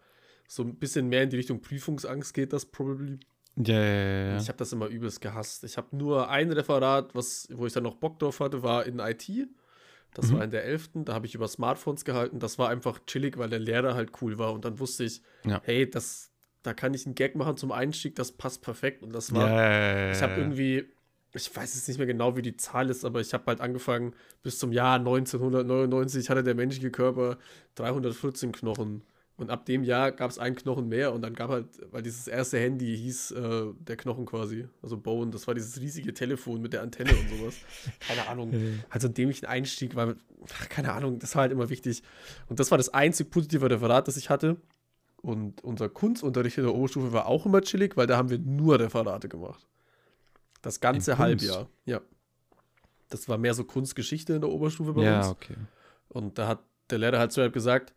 [0.47, 3.19] So ein bisschen mehr in die Richtung Prüfungsangst geht das probably.
[3.57, 4.27] Ja, ja, ja.
[4.33, 4.37] ja.
[4.39, 5.65] Ich habe das immer übelst gehasst.
[5.65, 8.99] Ich habe nur ein Referat, was, wo ich dann noch Bock drauf hatte, war in
[9.01, 9.29] IT.
[10.15, 10.37] Das Mhm.
[10.37, 11.05] war in der 11.
[11.05, 12.39] Da habe ich über Smartphones gehalten.
[12.41, 14.53] Das war einfach chillig, weil der Lehrer halt cool war.
[14.53, 15.61] Und dann wusste ich, Ja.
[15.65, 16.31] hey, das,
[16.63, 19.03] da kann ich einen Gag machen zum Einstieg, das passt perfekt.
[19.03, 20.85] Und das war, ja, ich habe irgendwie,
[21.33, 24.15] ich weiß jetzt nicht mehr genau, wie die Zahl ist, aber ich habe halt angefangen,
[24.43, 27.39] bis zum Jahr 1999 hatte der menschliche Körper
[27.77, 29.03] 314 Knochen.
[29.41, 32.29] Und ab dem Jahr gab es einen Knochen mehr und dann gab halt, weil dieses
[32.29, 36.75] erste Handy hieß äh, der Knochen quasi, also Bone, das war dieses riesige Telefon mit
[36.75, 37.55] der Antenne und sowas.
[38.01, 38.53] Keine Ahnung.
[38.91, 40.17] Also ein dämlichen Einstieg, weil,
[40.53, 42.03] ach, keine Ahnung, das war halt immer wichtig.
[42.51, 44.59] Und das war das einzig positive Referat, das ich hatte.
[45.23, 48.79] Und unser Kunstunterricht in der Oberstufe war auch immer chillig, weil da haben wir nur
[48.79, 49.67] Referate gemacht.
[50.61, 51.19] Das ganze In?
[51.19, 52.03] Halbjahr, ja.
[53.09, 55.29] Das war mehr so Kunstgeschichte in der Oberstufe bei Ja, uns.
[55.29, 55.57] okay.
[56.09, 56.59] Und da hat
[56.91, 57.95] der Lehrer halt so halt gesagt,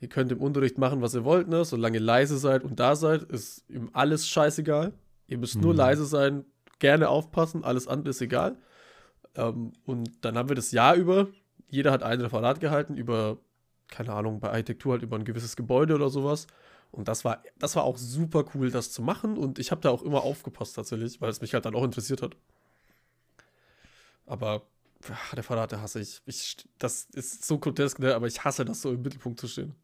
[0.00, 1.64] ihr könnt im Unterricht machen, was ihr wollt, ne?
[1.64, 4.92] Solange ihr leise seid und da seid, ist ihm alles scheißegal.
[5.26, 5.78] Ihr müsst nur Mhm.
[5.78, 6.44] leise sein,
[6.78, 8.56] gerne aufpassen, alles andere ist egal.
[9.34, 11.28] Ähm, und dann haben wir das Jahr über,
[11.68, 13.38] jeder hat ein Referat gehalten über,
[13.88, 16.46] keine Ahnung, bei Architektur halt über ein gewisses Gebäude oder sowas.
[16.92, 19.36] Und das war, das war auch super cool, das zu machen.
[19.36, 22.22] Und ich habe da auch immer aufgepasst tatsächlich, weil es mich halt dann auch interessiert
[22.22, 22.36] hat.
[24.26, 24.62] Aber
[25.10, 26.22] ach, Referate hasse ich.
[26.26, 26.56] ich.
[26.78, 28.14] Das ist so grotesk, ne?
[28.14, 29.74] aber ich hasse das so im Mittelpunkt zu stehen.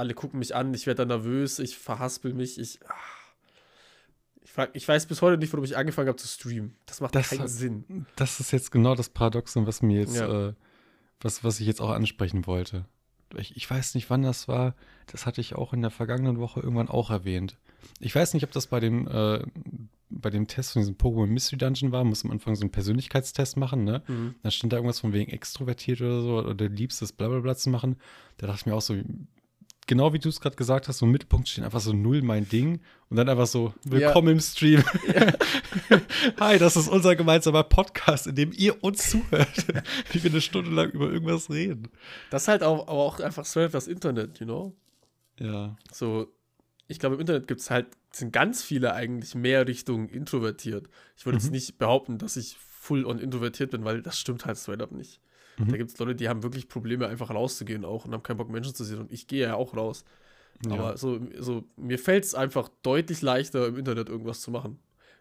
[0.00, 2.80] Alle gucken mich an, ich werde dann nervös, ich verhaspel mich, ich.
[2.88, 2.94] ah.
[4.42, 6.74] Ich, frag, ich weiß bis heute nicht, warum ich angefangen habe zu streamen.
[6.86, 8.06] Das macht Das keinen Sinn.
[8.16, 10.48] Das ist jetzt genau das Paradoxon, was mir jetzt, Ja.
[10.48, 10.54] äh,
[11.20, 12.84] was, was ich jetzt auch ansprechen wollte.
[13.36, 14.74] Ich, ich weiß nicht, wann das war.
[15.06, 17.58] Das hatte ich auch in der vergangenen Woche irgendwann auch erwähnt.
[18.00, 19.44] Ich weiß nicht, ob das bei dem, äh,
[20.08, 22.02] bei dem Test von diesem Pokémon Mystery Dungeon war.
[22.02, 24.02] Muss am Anfang so einen Persönlichkeitstest machen, ne?
[24.08, 24.34] Mhm.
[24.42, 27.96] Da stand da irgendwas von wegen extrovertiert oder so oder liebstes Blablabla zu machen.
[28.38, 28.96] Da dachte ich mir auch so,
[29.90, 32.48] genau wie du es gerade gesagt hast, so im Mittelpunkt stehen einfach so null mein
[32.48, 34.84] Ding und dann einfach so, willkommen im Stream.
[36.38, 39.66] Hi, das ist unser gemeinsamer Podcast, in dem ihr uns zuhört,
[40.12, 41.88] wie wir eine Stunde lang über irgendwas reden.
[42.30, 44.76] Das ist halt auch, aber auch einfach straight das Internet, you know?
[45.40, 45.76] Ja.
[45.92, 46.32] So,
[46.86, 50.88] ich glaube, im Internet gibt es halt, sind ganz viele eigentlich mehr Richtung introvertiert.
[51.16, 51.52] Ich würde jetzt Mhm.
[51.52, 55.20] nicht behaupten, dass ich full on introvertiert bin, weil das stimmt halt straight up nicht.
[55.60, 55.70] Mhm.
[55.70, 58.50] Da gibt es Leute, die haben wirklich Probleme, einfach rauszugehen auch und haben keinen Bock,
[58.50, 58.98] Menschen zu sehen.
[58.98, 60.04] Und ich gehe ja auch raus.
[60.66, 60.72] Ja.
[60.72, 64.78] Aber so, so mir fällt es einfach deutlich leichter, im Internet irgendwas zu machen.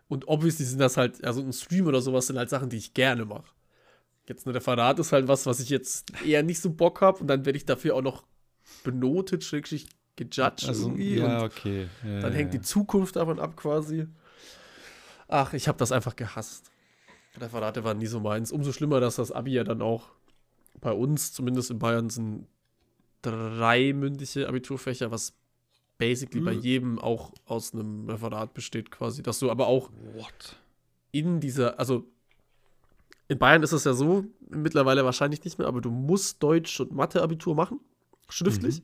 [0.07, 2.93] Und obviously sind das halt, also ein Stream oder sowas sind halt Sachen, die ich
[2.93, 3.51] gerne mache.
[4.27, 7.27] Jetzt ein Referat ist halt was, was ich jetzt eher nicht so Bock habe und
[7.27, 8.23] dann werde ich dafür auch noch
[8.83, 11.15] benotet, schrägstrich gejudged Also, irgendwie.
[11.15, 11.87] ja, und okay.
[12.03, 14.07] Ja, dann ja, hängt die Zukunft davon ab quasi.
[15.27, 16.71] Ach, ich habe das einfach gehasst.
[17.37, 18.51] Referate waren nie so meins.
[18.51, 20.09] Umso schlimmer, dass das Abi ja dann auch
[20.79, 22.47] bei uns, zumindest in Bayern, sind
[23.21, 25.33] drei mündliche Abiturfächer, was
[25.97, 26.61] basically bei Mhm.
[26.61, 29.21] jedem auch aus einem Referat besteht quasi.
[29.21, 30.55] Dass du aber auch What?
[31.11, 32.05] in dieser, also
[33.27, 36.93] in Bayern ist es ja so, mittlerweile wahrscheinlich nicht mehr, aber du musst Deutsch und
[36.93, 37.79] Mathe-Abitur machen,
[38.29, 38.81] schriftlich.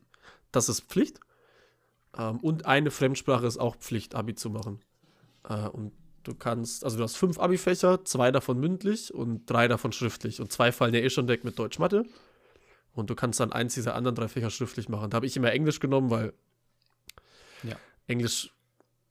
[0.51, 1.19] Das ist Pflicht.
[2.17, 4.81] Ähm, und eine Fremdsprache ist auch Pflicht, Abi zu machen.
[5.47, 5.93] Äh, und
[6.27, 10.41] du kannst, also du hast fünf Abi-Fächer, zwei davon mündlich und drei davon schriftlich.
[10.41, 12.05] Und zwei fallen ja eh schon weg mit Deutsch-Mathe.
[12.93, 15.09] Und du kannst dann eins dieser anderen drei Fächer schriftlich machen.
[15.09, 16.33] Da habe ich immer Englisch genommen, weil
[17.63, 17.75] Ja.
[18.07, 18.53] Englisch,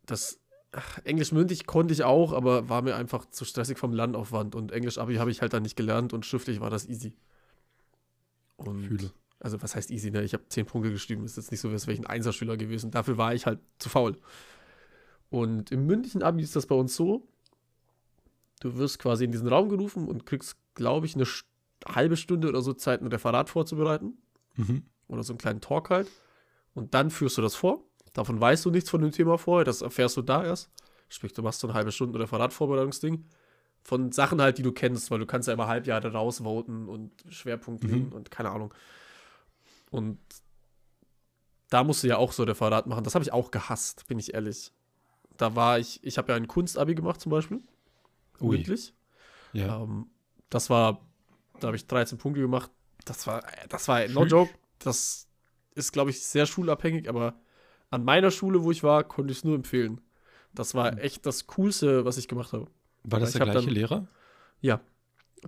[0.06, 0.40] das
[0.72, 4.54] ach, Englisch mündlich konnte ich auch, aber war mir einfach zu stressig vom Lernaufwand.
[4.54, 7.14] Und Englisch-Abi habe ich halt dann nicht gelernt und schriftlich war das easy.
[8.56, 9.10] Und Fühle.
[9.40, 10.22] also was heißt easy, ne?
[10.22, 11.24] Ich habe zehn Punkte geschrieben.
[11.24, 12.90] Ist jetzt nicht so, als wäre ich ein Einserschüler gewesen.
[12.90, 14.16] Dafür war ich halt zu faul.
[15.34, 17.26] Und im mündlichen Abi ist das bei uns so,
[18.60, 21.26] du wirst quasi in diesen Raum gerufen und kriegst, glaube ich, eine
[21.86, 24.16] halbe Stunde oder so Zeit, ein Referat vorzubereiten.
[24.54, 24.84] Mhm.
[25.08, 26.08] Oder so einen kleinen Talk halt.
[26.72, 27.82] Und dann führst du das vor.
[28.12, 30.70] Davon weißt du nichts von dem Thema vorher, das erfährst du da erst.
[31.08, 33.24] Sprich, du machst so eine halbe Stunde Referatvorbereitungsding.
[33.82, 37.88] Von Sachen halt, die du kennst, weil du kannst ja immer Halbjahre rausvoten und Schwerpunkte
[37.88, 38.12] Mhm.
[38.12, 38.72] und keine Ahnung.
[39.90, 40.18] Und
[41.70, 43.02] da musst du ja auch so Referat machen.
[43.02, 44.72] Das habe ich auch gehasst, bin ich ehrlich.
[45.36, 47.60] Da war ich, ich habe ja ein Kunstabi gemacht zum Beispiel.
[48.40, 48.94] Mündlich.
[49.52, 49.82] Ja.
[49.82, 50.06] Ähm,
[50.50, 51.00] das war,
[51.60, 52.70] da habe ich 13 Punkte gemacht.
[53.04, 54.52] Das war, das war no joke.
[54.78, 55.28] Das
[55.74, 57.34] ist, glaube ich, sehr schulabhängig, aber
[57.90, 60.00] an meiner Schule, wo ich war, konnte ich es nur empfehlen.
[60.52, 62.66] Das war echt das Coolste, was ich gemacht habe.
[63.04, 64.06] War das Ich der gleiche dann- Lehrer?
[64.60, 64.80] Ja.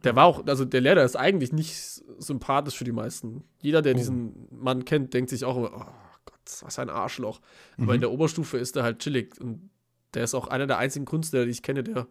[0.05, 1.75] Der war auch, also der Lehrer ist eigentlich nicht
[2.18, 3.44] sympathisch für die meisten.
[3.62, 3.96] Jeder, der Oh.
[3.96, 7.40] diesen Mann kennt, denkt sich auch immer, oh Gott, was ein Arschloch.
[7.77, 7.92] Aber Mhm.
[7.94, 9.40] in der Oberstufe ist er halt chillig.
[9.40, 9.70] Und
[10.14, 12.07] der ist auch einer der einzigen Kunstlehrer, die ich kenne, der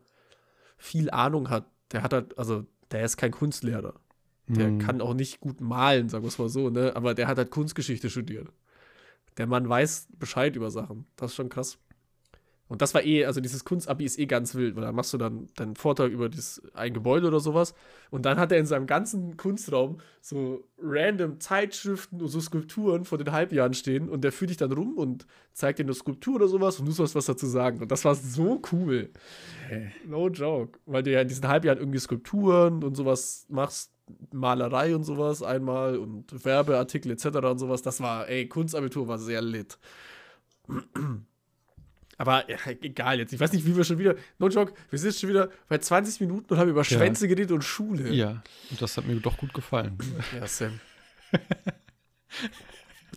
[0.78, 1.66] viel Ahnung hat.
[1.92, 3.94] Der hat halt, also, der ist kein Kunstlehrer.
[4.48, 4.80] Der Mhm.
[4.80, 6.96] kann auch nicht gut malen, sagen wir es mal so, ne?
[6.96, 8.48] Aber der hat halt Kunstgeschichte studiert.
[9.38, 11.08] Der Mann weiß Bescheid über Sachen.
[11.16, 11.80] Das ist schon krass.
[12.68, 15.18] Und das war eh, also dieses Kunstabi ist eh ganz wild, weil da machst du
[15.18, 17.76] dann deinen Vortrag über dieses, ein Gebäude oder sowas.
[18.10, 23.20] Und dann hat er in seinem ganzen Kunstraum so random Zeitschriften und so Skulpturen von
[23.20, 24.10] den Halbjahren stehen.
[24.10, 26.92] Und der führt dich dann rum und zeigt dir eine Skulptur oder sowas und du
[26.92, 27.82] sollst was dazu sagen.
[27.82, 29.12] Und das war so cool.
[30.08, 30.80] No joke.
[30.88, 33.92] Weil du ja in diesen Halbjahren irgendwie Skulpturen und sowas machst,
[34.32, 37.26] Malerei und sowas einmal und Werbeartikel etc.
[37.26, 37.82] und sowas.
[37.82, 39.78] Das war, ey, Kunstabitur war sehr lit.
[42.18, 43.34] Aber ja, egal jetzt.
[43.34, 44.16] Ich weiß nicht, wie wir schon wieder.
[44.40, 46.86] No joke, wir sind jetzt schon wieder bei 20 Minuten und haben über Ja.
[46.86, 48.10] Schwänze geredet und Schule.
[48.14, 49.98] Ja, und das hat mir doch gut gefallen.
[50.40, 50.80] Ja, Sam.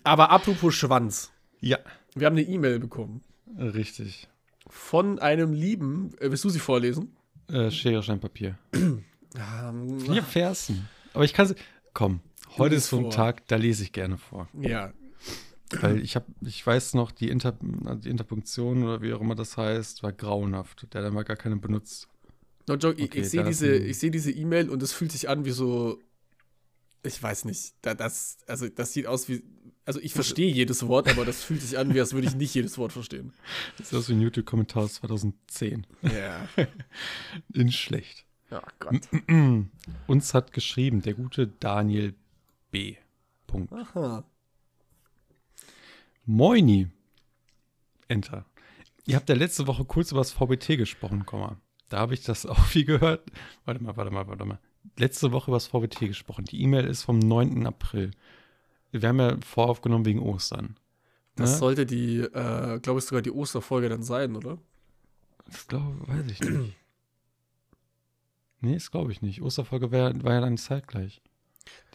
[0.04, 1.30] Aber apropos Schwanz.
[1.60, 1.78] Ja,
[2.14, 3.22] Wir haben eine E-Mail bekommen
[3.56, 4.28] richtig.
[4.68, 6.10] von einem lieben.
[6.20, 7.16] Äh, willst du sie vorlesen?
[7.48, 8.58] Äh, Schere, Stein, Papier.
[8.72, 9.04] Ähm,
[10.00, 10.88] Vier Versen.
[11.14, 11.54] Aber ich kann sie.
[11.94, 12.20] Komm,
[12.58, 13.10] heute ist so ein.
[13.10, 14.48] Tag, da lese ich gerne vor.
[14.60, 14.92] ja.
[15.80, 19.56] Weil ich habe, ich weiß noch, die, Inter, die Interpunktion oder wie auch immer das
[19.56, 20.86] heißt, war grauenhaft.
[20.92, 22.08] Der hat dann mal gar keine benutzt.
[22.68, 25.12] No joke, ich, Okay, ich sehe diese, ein- ich sehe diese E-Mail und es fühlt
[25.12, 25.98] sich an wie so.
[27.04, 27.74] Ich weiß nicht.
[27.82, 29.42] Da, das, also das sieht aus wie.
[29.84, 32.54] Also ich verstehe jedes Wort, aber das fühlt sich an, wie als würde ich nicht
[32.54, 33.32] jedes Wort verstehen.
[33.78, 35.86] Das ist aus dem YouTube-Kommentar aus 2010.
[36.02, 36.46] Ja.
[37.54, 38.26] In schlecht.
[38.50, 39.00] Ja, Gott.
[40.06, 42.14] Uns hat geschrieben der gute Daniel
[42.70, 42.96] B.
[43.46, 43.72] Punkt.
[43.72, 44.24] Aha.
[46.28, 46.88] Moini.
[48.06, 48.44] Enter.
[49.06, 51.56] Ihr habt ja letzte Woche kurz über das VBT gesprochen, Komma.
[51.88, 53.24] Da habe ich das auch viel gehört.
[53.64, 54.58] Warte mal, warte mal, warte mal.
[54.98, 56.44] Letzte Woche über das VBT gesprochen.
[56.44, 57.66] Die E-Mail ist vom 9.
[57.66, 58.10] April.
[58.92, 60.76] Wir haben ja voraufgenommen wegen Ostern.
[61.34, 61.56] Das Ne?
[61.56, 64.58] sollte die, äh, glaube ich, sogar die Osterfolge dann sein, oder?
[65.46, 66.76] Das glaube weiß ich nicht.
[68.60, 69.40] nee, das glaube ich nicht.
[69.40, 71.22] Osterfolge wär, war ja dann zeitgleich,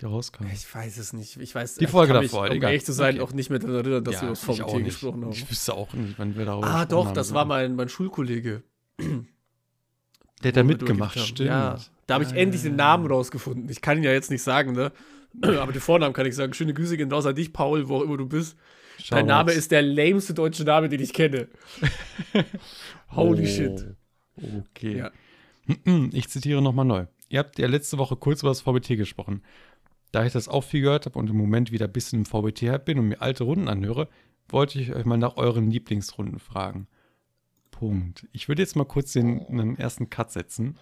[0.02, 0.46] die rauskam.
[0.54, 1.38] Ich weiß es nicht.
[1.38, 3.22] Ich weiß Die ich Folge kann mich, davor, Um ehrlich zu sein, Okay.
[3.22, 4.86] auch nicht mehr daran erinnern, dass wir das ich auch VBT nicht.
[4.86, 5.32] gesprochen haben.
[5.32, 7.14] Ich wüsste auch nicht, wann wir darüber Ah, doch, haben.
[7.16, 8.64] das war mein, mein Schulkollege.
[9.00, 11.40] Der hat da wir mitgemacht, stimmt.
[11.48, 12.86] Ja, da habe ich Ja, endlich ja, den ja.
[12.86, 13.70] Namen rausgefunden.
[13.70, 14.92] Ich kann ihn ja jetzt nicht sagen, ne?
[15.42, 16.54] Aber den Vornamen kann ich sagen.
[16.54, 18.58] Schöne Grüße gehen raus an dich, Paul, wo auch immer du bist.
[18.98, 19.28] Dein Shoutouts.
[19.28, 21.48] Name ist der lameste deutsche Name, den ich kenne.
[23.12, 23.96] Holy Oh, shit.
[24.72, 24.98] Okay.
[24.98, 25.12] Ja.
[26.12, 27.06] Ich zitiere nochmal neu.
[27.34, 29.42] Ihr habt ja letzte Woche kurz über das VBT gesprochen.
[30.12, 32.86] Da ich das auch viel gehört habe und im Moment wieder ein bisschen im VBT
[32.86, 34.08] bin und mir alte Runden anhöre,
[34.50, 36.88] wollte ich euch mal nach euren Lieblingsrunden fragen.
[37.72, 38.28] Punkt.
[38.34, 40.78] Ich würde jetzt mal kurz den einen ersten Cut setzen.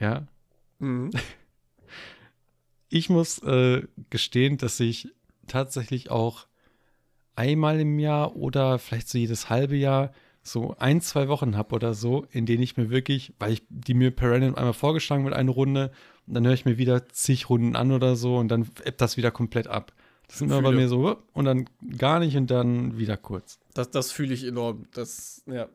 [0.00, 0.26] Ja.
[0.78, 1.10] Mhm.
[2.90, 5.12] Ich muss äh, gestehen, dass ich
[5.46, 6.46] tatsächlich auch
[7.34, 10.10] einmal im Jahr oder vielleicht so jedes halbe Jahr
[10.50, 13.94] so ein, zwei Wochen habe oder so, in denen ich mir wirklich, weil ich die
[13.94, 15.90] mir per random einmal vorgeschlagen wird, eine Runde,
[16.26, 19.16] und dann höre ich mir wieder zig Runden an oder so und dann ebbt das
[19.16, 19.92] wieder komplett ab.
[20.26, 21.64] Das sind immer bei mir so und dann
[21.96, 23.58] gar nicht und dann wieder kurz.
[23.72, 24.84] Das, das fühle ich enorm.
[24.92, 25.68] Das, ja.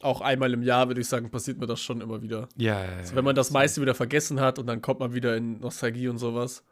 [0.00, 2.48] Auch einmal im Jahr, würde ich sagen, passiert mir das schon immer wieder.
[2.56, 5.36] Ja, ja, Also wenn man das meiste wieder vergessen hat und dann kommt man wieder
[5.36, 6.64] in Nostalgie und sowas.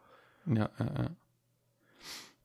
[0.47, 1.09] Ja, ja, ja.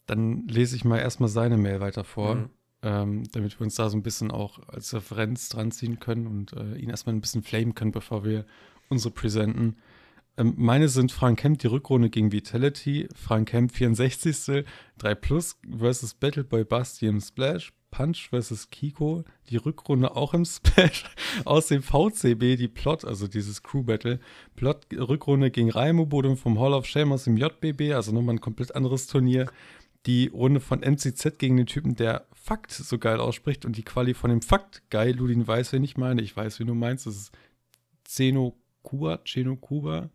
[0.06, 2.50] Dann lese ich mal erstmal seine Mail weiter vor, Mhm.
[2.84, 6.52] Ähm, damit wir uns da so ein bisschen auch als Referenz dran ziehen können und
[6.52, 8.44] äh, ihn erstmal ein bisschen flamen können, bevor wir
[8.88, 9.76] unsere präsenten.
[10.36, 14.66] Ähm, meine sind Frank Kemp, die Rückrunde gegen Vitality, Frank Kemp 64.
[14.98, 21.04] 3 Plus versus Battleboy Basti im Splash, Punch versus Kiko, die Rückrunde auch im Splash,
[21.46, 24.20] aus dem VCB die Plot, also dieses Crew Battle,
[24.56, 28.40] Plot Rückrunde gegen Raimo Bodum vom Hall of Shame aus dem JBB, also nochmal ein
[28.40, 29.46] komplett anderes Turnier.
[30.06, 34.12] Die Runde von MCZ gegen den Typen, der Fakt so geil ausspricht und die Quali
[34.12, 35.14] von dem Fakt geil.
[35.14, 36.20] Ludin weiß, wen ich meine.
[36.20, 37.06] Ich weiß, wen du meinst.
[37.06, 37.32] Das ist
[38.04, 40.10] Zeno Kuba, Cheno Kuba.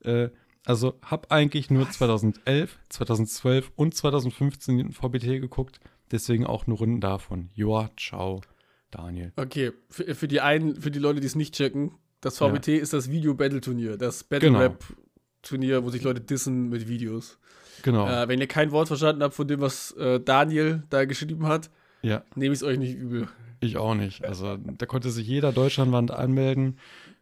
[0.00, 0.28] Äh,
[0.64, 5.80] also hab eigentlich nur 2011, 2012 und 2015 den VBT geguckt.
[6.10, 7.48] Deswegen auch nur Runden davon.
[7.54, 8.42] Joa, ciao,
[8.90, 9.32] Daniel.
[9.36, 12.92] Okay, für, für die einen, für die Leute, die es nicht checken, das VBT ist
[12.92, 14.58] das Video-Battle-Turnier, das Genau.
[14.58, 17.38] Battle-Rap-Turnier, wo sich Leute dissen mit Videos.
[17.82, 18.08] Genau.
[18.08, 21.70] Äh, wenn ihr kein Wort verstanden habt von dem, was äh, Daniel da geschrieben hat,
[22.02, 23.28] ja, nehme ich es euch nicht übel.
[23.60, 24.24] ich auch nicht.
[24.24, 26.78] Also da konnte sich jeder Deutschlandwand anmelden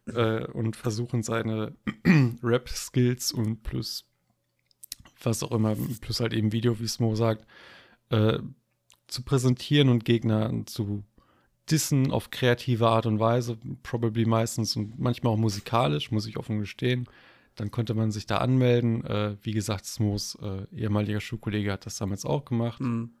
[0.07, 1.73] äh, und versuchen seine
[2.43, 4.05] Rap-Skills und plus
[5.23, 7.45] was auch immer, plus halt eben Video, wie Smo sagt,
[8.09, 8.39] äh,
[9.07, 11.03] zu präsentieren und Gegner zu
[11.69, 16.59] dissen auf kreative Art und Weise, probably meistens und manchmal auch musikalisch, muss ich offen
[16.59, 17.07] gestehen.
[17.61, 19.05] Dann konnte man sich da anmelden.
[19.05, 22.79] Äh, wie gesagt, Smos äh, ehemaliger Schulkollege hat das damals auch gemacht.
[22.79, 23.11] Mhm.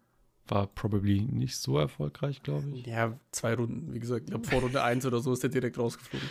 [0.47, 2.87] War probably nicht so erfolgreich, glaube ich.
[2.87, 3.93] Ja, zwei Runden.
[3.93, 6.27] Wie gesagt, ich glaube, vor Runde 1 oder so ist der direkt rausgeflogen.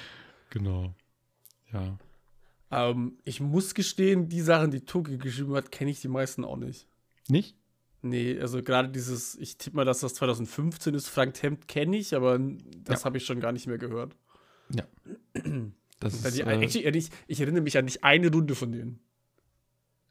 [0.51, 0.93] Genau.
[1.73, 1.99] Ja.
[2.73, 6.57] Ähm, ich muss gestehen, die Sachen, die Toki geschrieben hat, kenne ich die meisten auch
[6.57, 6.89] nicht.
[7.29, 7.55] Nicht?
[8.03, 12.17] Nee, also gerade dieses, ich tippe mal, dass das 2015 ist, Frank Tempt kenne ich,
[12.17, 13.05] aber das Ja.
[13.05, 14.17] habe ich schon gar nicht mehr gehört.
[16.01, 19.01] Das ist, die, äh, actually, ich, ich erinnere mich an nicht eine Runde von denen,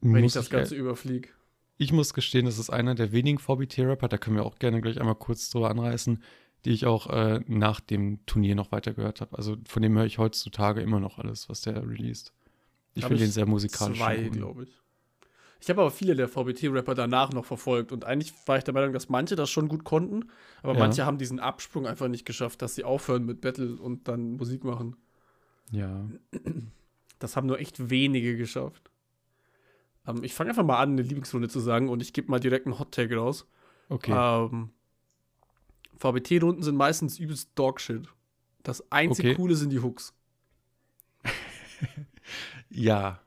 [0.02, 1.30] wenn ich das ich, Ganze äh, überfliege.
[1.78, 5.00] ich muss gestehen, das ist einer der wenigen VBT-Rapper, da können wir auch gerne gleich
[5.00, 6.24] einmal kurz drüber anreißen,
[6.66, 9.38] die ich auch äh, nach dem Turnier noch weiter gehört habe.
[9.38, 12.34] Also von dem höre ich heutzutage immer noch alles, was der released.
[12.96, 13.98] Ich finde ich den sehr musikalisch.
[13.98, 14.70] Zwei, glaube ich.
[15.62, 18.94] Ich habe aber viele der VBT-Rapper danach noch verfolgt und eigentlich war ich der Meinung,
[18.94, 20.30] dass manche das schon gut konnten,
[20.64, 20.80] aber Ja.
[20.80, 24.64] manche haben diesen Absprung einfach nicht geschafft, dass sie aufhören mit Battle und dann Musik
[24.64, 24.96] machen.
[25.72, 26.08] Ja.
[27.20, 28.90] Das haben nur echt wenige geschafft.
[30.08, 32.66] Ähm, ich fange einfach mal an, eine Lieblingsrunde zu sagen und ich gebe mal direkt
[32.66, 33.46] einen Hot-Tag raus.
[33.90, 34.12] Okay.
[34.14, 34.70] Ähm,
[35.98, 38.08] VBT-Runden sind meistens übelst Dogshit.
[38.64, 39.36] Das einzig Okay.
[39.36, 40.14] Coole sind die Hooks.
[42.70, 43.20] ja,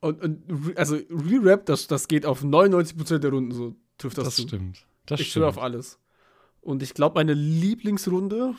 [0.00, 4.36] Und, und also Re-Rap, das, das geht auf 99% der Runden so, trifft das, das,
[4.36, 4.42] zu.
[4.42, 4.86] stimmt.
[5.06, 5.46] Das ich stimmt.
[5.46, 5.98] auf alles.
[6.60, 8.54] Und ich glaube, meine Lieblingsrunde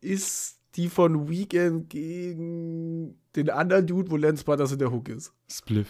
[0.00, 5.32] ist die von Weekend gegen den anderen Dude, wo Lance Butters in der Hook ist.
[5.50, 5.88] Spliff.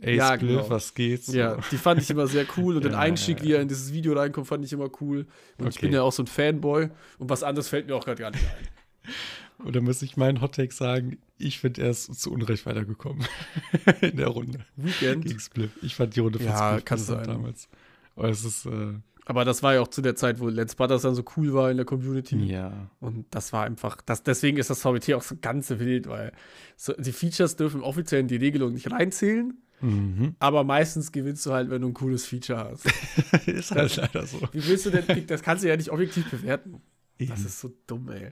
[0.00, 0.70] Ey, Ja, Spliff, genau.
[0.70, 1.32] was geht's?
[1.32, 3.92] Ja, die fand ich immer sehr cool und den Ja, Einstieg, wie er in dieses
[3.92, 5.26] Video reinkommt, fand ich immer cool.
[5.58, 5.86] Und ich Okay.
[5.86, 8.44] bin ja auch so ein Fanboy und was anderes fällt mir auch gerade gar nicht
[8.44, 9.64] ein.
[9.66, 13.24] Oder muss ich meinen Hottake sagen, ich finde, er ist zu Unrecht weitergekommen
[14.00, 15.24] in der Runde Weekend.
[15.24, 15.70] gegen Spliff.
[15.80, 17.24] Ich fand die Runde von Ja, Spliff kann sein.
[17.24, 17.68] damals.
[18.16, 18.94] Aber es ist, äh,
[19.26, 21.70] Aber das war ja auch zu der Zeit, wo Lance Butters dann so cool war
[21.70, 22.36] in der Community.
[22.44, 22.90] ja.
[23.00, 26.32] Und das war einfach, das, deswegen ist das VBT auch so ganz wild, weil
[26.76, 30.36] so, die Features dürfen offiziell in die Regelung nicht reinzählen, Mhm.
[30.38, 32.86] aber meistens gewinnst du halt, wenn du ein cooles Feature hast.
[33.48, 34.40] ist halt leider so.
[34.52, 36.80] Wie willst du denn, das kannst du ja nicht objektiv bewerten.
[37.18, 37.46] Das Eben.
[37.46, 38.30] ist so dumm, ey.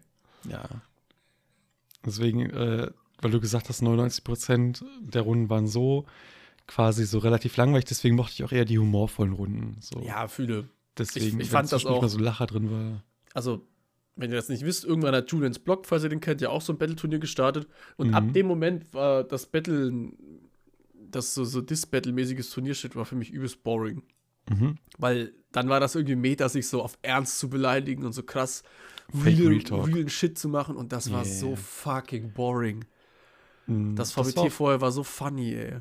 [0.49, 0.63] Ja.
[2.05, 6.07] Deswegen, äh, weil du gesagt hast, 99% der Runden waren so
[6.67, 9.77] quasi so relativ langweilig, deswegen mochte ich auch eher die humorvollen Runden.
[9.81, 10.01] So.
[10.01, 10.69] Ja, fühle.
[10.99, 13.03] Deswegen, ich wenn fand das auch- mal so Lacher drin war.
[13.35, 13.67] Also,
[14.17, 16.61] wenn ihr das nicht wisst, irgendwann hat Julians Blog, falls ihr den kennt, ja auch
[16.61, 17.67] so ein Battle-Turnier gestartet.
[17.97, 18.15] Und Mhm.
[18.15, 20.11] ab dem Moment war das Battle,
[21.11, 24.03] das so, so Dis-Battle-mäßiges Turniershit war für mich übelst boring.
[24.51, 24.77] Mhm.
[24.99, 28.63] Weil dann war das irgendwie Meta, sich so auf Ernst zu beleidigen und so krass
[29.25, 29.87] real, Real Talk.
[29.87, 30.77] real Shit zu machen.
[30.77, 31.35] Und das war Yeah.
[31.35, 32.85] so fucking boring.
[33.67, 33.95] Mhm.
[33.97, 35.81] Das VBT vorher war so funny, ey.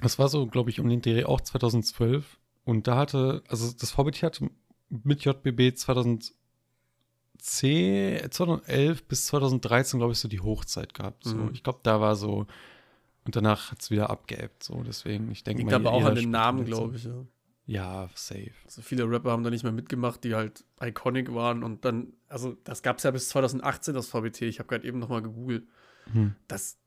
[0.00, 2.38] Das war so, glaube ich, um den Dreh auch 2012.
[2.64, 4.50] Und da hatte, also das VBT hatte
[4.88, 11.24] mit JBB 2010, 2011 bis 2013, glaube ich, so die Hochzeit gehabt.
[11.24, 11.36] So.
[11.36, 11.50] Mhm.
[11.54, 12.46] Ich glaube, da war so,
[13.24, 14.62] und danach hat es wieder abgeebbt.
[14.62, 15.76] So, deswegen, ich denke Liegt mal.
[15.76, 16.64] aber auch an den Namen, so.
[16.64, 17.24] glaube ich, ja.
[17.66, 18.50] Ja, safe.
[18.64, 21.62] Also viele Rapper haben da nicht mehr mitgemacht, die halt iconic waren.
[21.62, 24.42] Und dann, also das gab es ja bis 2018, das VBT.
[24.42, 25.68] Ich habe gerade eben noch mal gegoogelt.
[26.12, 26.34] Hm.
[26.48, 26.78] Das,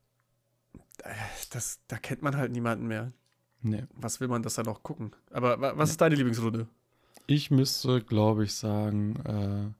[1.03, 1.13] äh,
[1.51, 3.13] das, da kennt man halt niemanden mehr.
[3.63, 3.84] Nee.
[3.95, 5.12] Was will man das dann noch gucken?
[5.32, 6.67] Aber wa- was ist deine Lieblingsrunde?
[7.28, 9.73] Ich müsste, glaube ich, sagen, äh,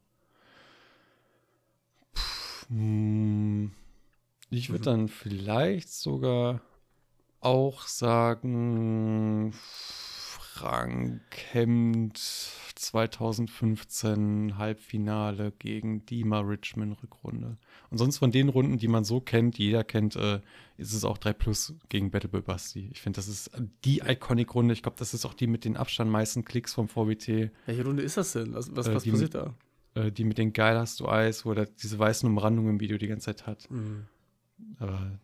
[2.17, 3.72] pff, hm,
[4.50, 4.86] ich würde Mhm.
[4.86, 6.62] dann vielleicht sogar
[7.41, 12.17] auch sagen, Frank Hemd
[12.84, 17.58] 2015 Halbfinale gegen Dima Richmond Rückrunde.
[17.89, 20.39] Und sonst von den Runden, die man so kennt, die jeder kennt, äh,
[20.78, 22.89] ist es auch 3 Plus gegen Battle Boy Basti.
[22.91, 23.52] Ich finde, das ist
[23.86, 24.74] die Iconic-Runde.
[24.74, 27.52] Ich glaube, das ist auch die mit den Abstand meisten Klicks vom VBT.
[27.65, 28.54] Welche Runde ist das denn?
[28.54, 29.54] Was, was, Äh, was passiert da?
[29.96, 32.98] Äh, die mit den Geil hast du Eis, wo er diese weißen Umrandungen im Video
[32.98, 33.69] die ganze Zeit hat.
[33.69, 34.06] Mhm.
[34.80, 35.19] Aber,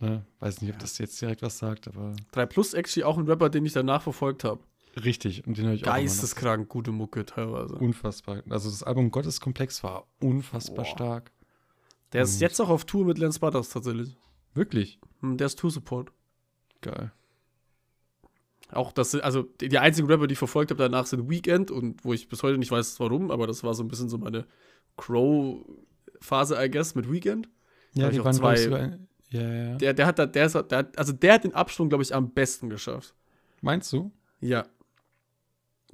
[0.00, 3.26] ne, weiß nicht, ob das jetzt direkt was sagt, aber 3 Plus actually auch ein
[3.26, 4.60] Rapper, den ich danach verfolgt habe.
[5.04, 5.46] Richtig.
[5.46, 5.92] Und den höre ich auch.
[5.92, 7.74] Geisteskrank gute Mucke teilweise.
[7.76, 8.42] Unfassbar.
[8.48, 10.90] Also das Album Gotteskomplex war unfassbar Boah.
[10.90, 11.32] stark.
[12.12, 14.16] Der ist Und- jetzt auch auf Tour mit Lance Butters tatsächlich.
[14.54, 16.12] Wirklich Hm, Der ist Tour-Support.
[16.82, 17.12] geil.
[18.72, 22.12] Auch das, also die, einzigen Rapper, die ich verfolgt habe danach, sind Weekend und wo
[22.12, 24.44] ich bis heute nicht weiß, warum, aber das war so ein bisschen so meine
[24.96, 27.48] Crow-Phase, I guess, mit Weekend.
[27.94, 28.80] Ja, hab die ich auch waren zwei- sogar,
[29.30, 29.74] ja, ja, ja.
[29.76, 32.14] Der, der hat da, der ist, der hat, also der hat den Absprung, glaube ich,
[32.14, 33.14] am besten geschafft.
[33.62, 34.10] Meinst du?
[34.40, 34.66] Ja.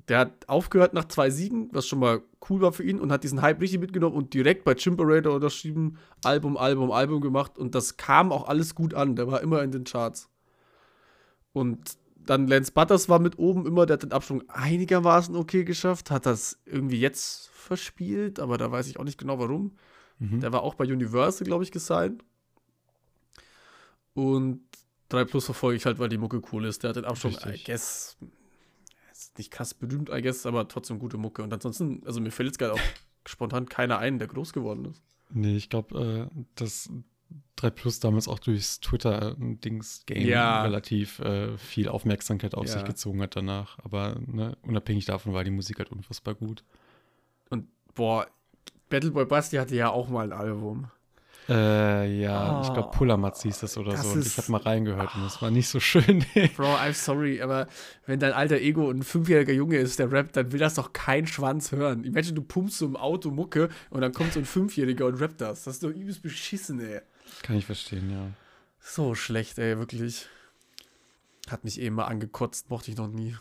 [0.08, 3.22] Der hat aufgehört nach zwei Siegen, was schon mal cool war für ihn und hat
[3.22, 7.96] diesen Hype richtig mitgenommen und direkt bei Chimperator unterschrieben, Album, Album, Album gemacht und das
[7.96, 9.14] kam auch alles gut an.
[9.14, 10.28] Der war immer in den Charts.
[11.52, 16.10] Und dann Lance Butters war mit oben immer, der hat den Absprung einigermaßen okay geschafft,
[16.10, 19.72] hat das irgendwie jetzt verspielt, aber da weiß ich auch nicht genau warum.
[20.18, 20.40] Mhm.
[20.40, 22.24] Der war auch bei Universal, glaube ich, gesigned.
[24.14, 24.62] Und
[25.08, 26.82] 3 Plus verfolge ich halt, weil die Mucke cool ist.
[26.82, 28.16] Der hat den Absprung, I guess,
[29.38, 31.42] nicht krass berühmt, I guess, aber trotzdem gute Mucke.
[31.42, 32.80] Und ansonsten, also mir fällt jetzt gerade auch
[33.26, 35.02] spontan keiner ein, der groß geworden ist.
[35.30, 36.90] Nee, ich glaube, äh, dass
[37.56, 40.62] 3 Plus damals auch durchs Twitter-Dings-Game Ja.
[40.62, 42.72] relativ äh, viel Aufmerksamkeit auf Ja.
[42.74, 43.78] sich gezogen hat danach.
[43.84, 46.64] Aber ne, unabhängig davon war die Musik halt unfassbar gut.
[47.50, 48.26] Und boah,
[48.90, 50.90] Battleboy Basti hatte ja auch mal ein Album.
[51.48, 54.10] Äh, ja, ich glaube, Oh, Pullermatz hieß das oder das so.
[54.12, 56.24] Und ich habe mal reingehört und das war nicht so schön.
[56.56, 57.66] Bro, I'm sorry, aber
[58.06, 61.26] wenn dein alter Ego ein fünfjähriger Junge ist, der rappt, dann will das doch kein
[61.26, 62.04] Schwanz hören.
[62.04, 65.40] Imagine, du pumpst so im Auto Mucke und dann kommt so ein Fünfjähriger und rappt
[65.40, 65.64] das.
[65.64, 67.00] Das ist doch übelst beschissen, ey.
[67.42, 68.28] Kann ich verstehen, ja.
[68.80, 70.26] So schlecht, ey, wirklich.
[71.50, 73.36] Hat mich eben mal angekotzt, mochte ich noch nie.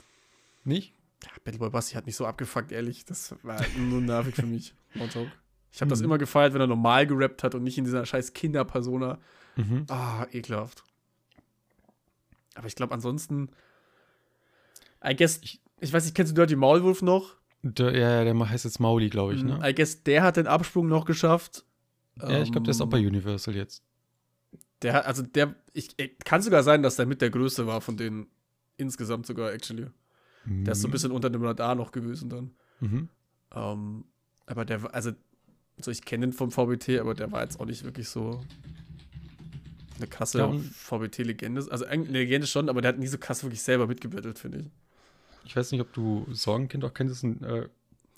[0.63, 0.93] Nicht?
[1.23, 3.05] Ja, Battleboy Basti hat mich so abgefuckt, ehrlich.
[3.05, 4.73] Das war nur nervig für mich.
[4.95, 5.31] No joke.
[5.71, 6.05] Ich habe das Mhm.
[6.05, 9.19] immer gefeiert, wenn er normal gerappt hat und nicht in dieser scheiß Kinderpersona.
[9.55, 9.85] Mhm.
[9.89, 10.83] Ah, ekelhaft.
[12.55, 13.49] Aber ich glaube, ansonsten.
[15.03, 17.35] I guess, ich, ich weiß nicht, kennst du Dirty Maulwolf noch?
[17.63, 19.59] Der, ja, ja, der heißt jetzt Mauli, glaube ich, ne?
[19.63, 21.63] I guess, der hat den Absprung noch geschafft.
[22.19, 23.83] ja, ich glaube, der ist auch bei Ähm, Universal jetzt.
[24.81, 27.97] Der hat, also der, ich, kann sogar sein, dass der mit der Größte war von
[27.97, 28.27] denen
[28.77, 29.87] insgesamt sogar, actually.
[30.45, 32.55] Der ist so ein bisschen unter dem Radar noch gewesen dann.
[32.79, 33.09] Mhm.
[33.53, 34.05] Ähm,
[34.47, 34.93] aber der war,
[35.77, 38.41] also, so ich kenne den vom VBT, aber der war jetzt auch nicht wirklich so
[39.97, 41.65] eine krasse Ja, VBT-Legende.
[41.69, 44.65] Also eine Legende schon, aber der hat nie so krass wirklich selber mitgebettelt, finde ich.
[45.45, 47.67] Ich weiß nicht, ob du Sorgenkind auch kennst, äh,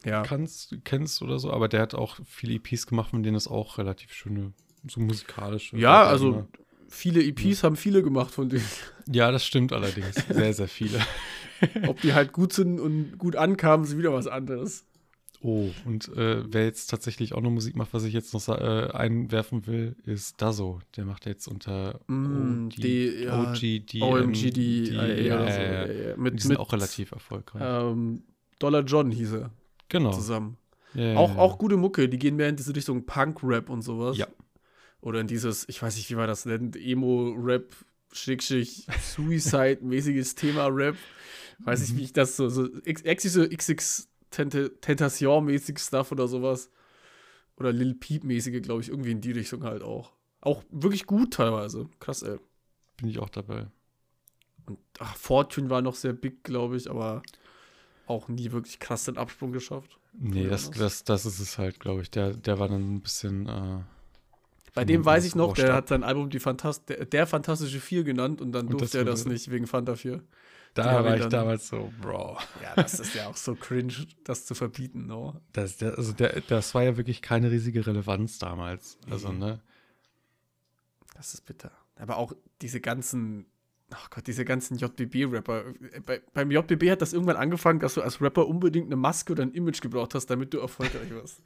[0.06, 0.24] Ja.
[0.24, 3.78] kannst, kennst oder so, aber der hat auch viele EPs gemacht, von denen es auch
[3.78, 4.52] relativ schöne,
[4.88, 5.78] so musikalische.
[5.78, 6.48] Ja, also immer-
[6.90, 8.66] viele EPs haben viele gemacht von denen.
[9.12, 10.16] Ja, das stimmt allerdings.
[10.30, 11.00] Sehr, sehr viele.
[11.88, 14.86] Ob die halt gut sind und gut ankamen, ist wieder was anderes.
[15.46, 18.88] Oh, und äh, wer jetzt tatsächlich auch noch Musik macht, was ich jetzt noch äh,
[18.94, 20.80] einwerfen will, ist Dazo.
[20.96, 27.62] Der macht jetzt unter Mm, OGD, OMGD die, Mit, sind mit auch relativ erfolgreich.
[27.64, 28.24] ähm,
[28.60, 29.52] Dollar John hieß er
[29.90, 30.12] genau.
[30.12, 30.58] zusammen.
[30.94, 34.16] Ja, Auch, auch gute Mucke, die gehen mehr in diese Richtung Punk-Rap und sowas.
[34.18, 34.28] Ja.
[35.02, 37.76] Oder in dieses, ich weiß nicht, wie man das nennt, Emo-Rap,
[38.14, 38.70] Schick-Schick,
[39.02, 40.96] Suicide-mäßiges Thema-Rap.
[41.60, 41.86] Weiß Mhm.
[41.86, 46.70] nicht, wie ich das so, so X- X XX Tente- Tentation-mäßig Stuff oder sowas.
[47.58, 50.14] Oder Lil Peep-mäßige, glaube ich, irgendwie in die Richtung halt auch.
[50.42, 51.88] Auch wirklich gut teilweise.
[52.00, 52.38] Krass, ey.
[52.98, 53.68] Bin ich auch dabei.
[54.66, 57.22] Und ach, Fortune war noch sehr big, glaube ich, aber
[58.08, 59.98] auch nie wirklich krass den Absprung geschafft.
[60.14, 62.12] Nee, das, das- das, ist es halt, glaube ich.
[62.12, 63.48] Der, der war dann ein bisschen.
[63.48, 63.80] Äh,
[64.74, 68.04] Bei dem weiß ich noch, der hat sein Album die Fantast der, der Fantastische Vier
[68.04, 70.22] genannt und dann Und durfte er das nicht wegen Fanta 4.
[70.76, 72.38] Die Da haben war ich dann- damals so, Bro.
[72.62, 75.40] Ja, das ist ja auch so cringe, das zu verbieten, no?
[75.52, 78.98] Das, der, also der, das war ja wirklich keine riesige Relevanz damals.
[79.10, 79.38] Also, Nee.
[79.40, 79.62] ne?
[81.16, 81.72] Das ist bitter.
[81.98, 83.46] Aber auch diese ganzen,
[83.92, 85.64] ach Gott, diese ganzen JBB-Rapper.
[86.06, 89.44] Bei, beim JBB hat das irgendwann angefangen, dass du als Rapper unbedingt eine Maske oder
[89.44, 91.40] ein Image gebraucht hast, damit du erfolgreich wirst.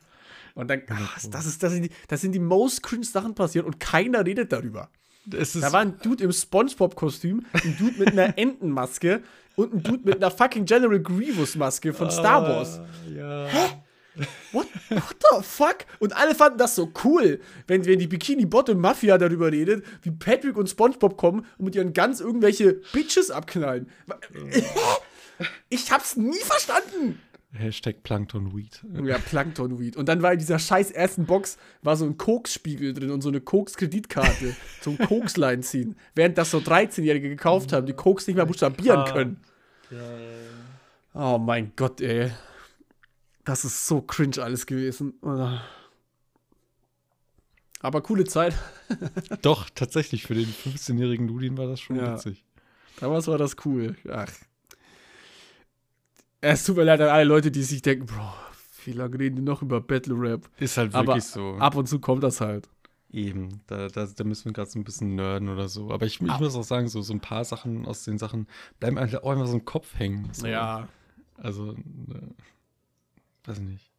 [0.56, 3.66] Und dann, ach, das, ist, das, sind die, das sind die most cringe Sachen passiert
[3.66, 4.90] und keiner redet darüber.
[5.28, 9.22] Da war ein Dude im Spongebob-Kostüm, ein Dude mit einer Entenmaske
[9.56, 12.80] und ein Dude mit einer fucking General Grievous-Maske von Star Wars.
[13.14, 13.48] Ja.
[14.52, 15.78] What, what the fuck?
[16.00, 20.70] Und alle fanden das so cool, wenn, wenn die Bikini-Bottom-Mafia darüber redet, wie Patrick und
[20.70, 23.90] Spongebob kommen und mit ihren ganz irgendwelche Bitches abknallen.
[25.70, 27.22] Ich hab's nie verstanden.
[27.54, 28.84] Hashtag Plankton Weed.
[29.04, 29.96] Ja, Plankton Weed.
[29.96, 33.30] Und dann war in dieser scheiß ersten Box war so ein Koksspiegel drin und so
[33.30, 35.96] eine Koks-Kreditkarte zum Kokslein ziehen.
[36.14, 39.40] Während das so 13-Jährige gekauft haben, die Koks nicht mehr buchstabieren können.
[41.14, 42.32] Oh mein Gott, ey.
[43.46, 45.14] Das ist so cringe alles gewesen.
[45.24, 45.62] Ah.
[47.80, 48.54] Aber coole Zeit.
[49.42, 52.14] Doch, tatsächlich, für den 15-jährigen Ludin war das schon Ja.
[52.14, 52.44] witzig.
[53.00, 53.96] Damals war das cool.
[54.12, 54.28] Ach.
[56.42, 58.34] Es tut mir leid an alle Leute, die sich denken, Bro,
[58.86, 60.50] wie lange reden die noch über Battle Rap?
[60.60, 61.56] Ist halt Aber wirklich so.
[61.58, 62.70] ab und zu kommt das halt.
[63.10, 65.92] Eben, da, da, da müssen wir gerade so ein bisschen nerden oder so.
[65.92, 66.38] Aber ich, ich Ah.
[66.40, 68.48] muss auch sagen, so, so ein paar Sachen aus den Sachen
[68.80, 70.30] bleiben einfach auch immer so im Kopf hängen.
[70.34, 70.46] So.
[70.46, 70.88] Ja,
[71.38, 72.34] Also, äh,
[73.46, 73.90] weiß nicht.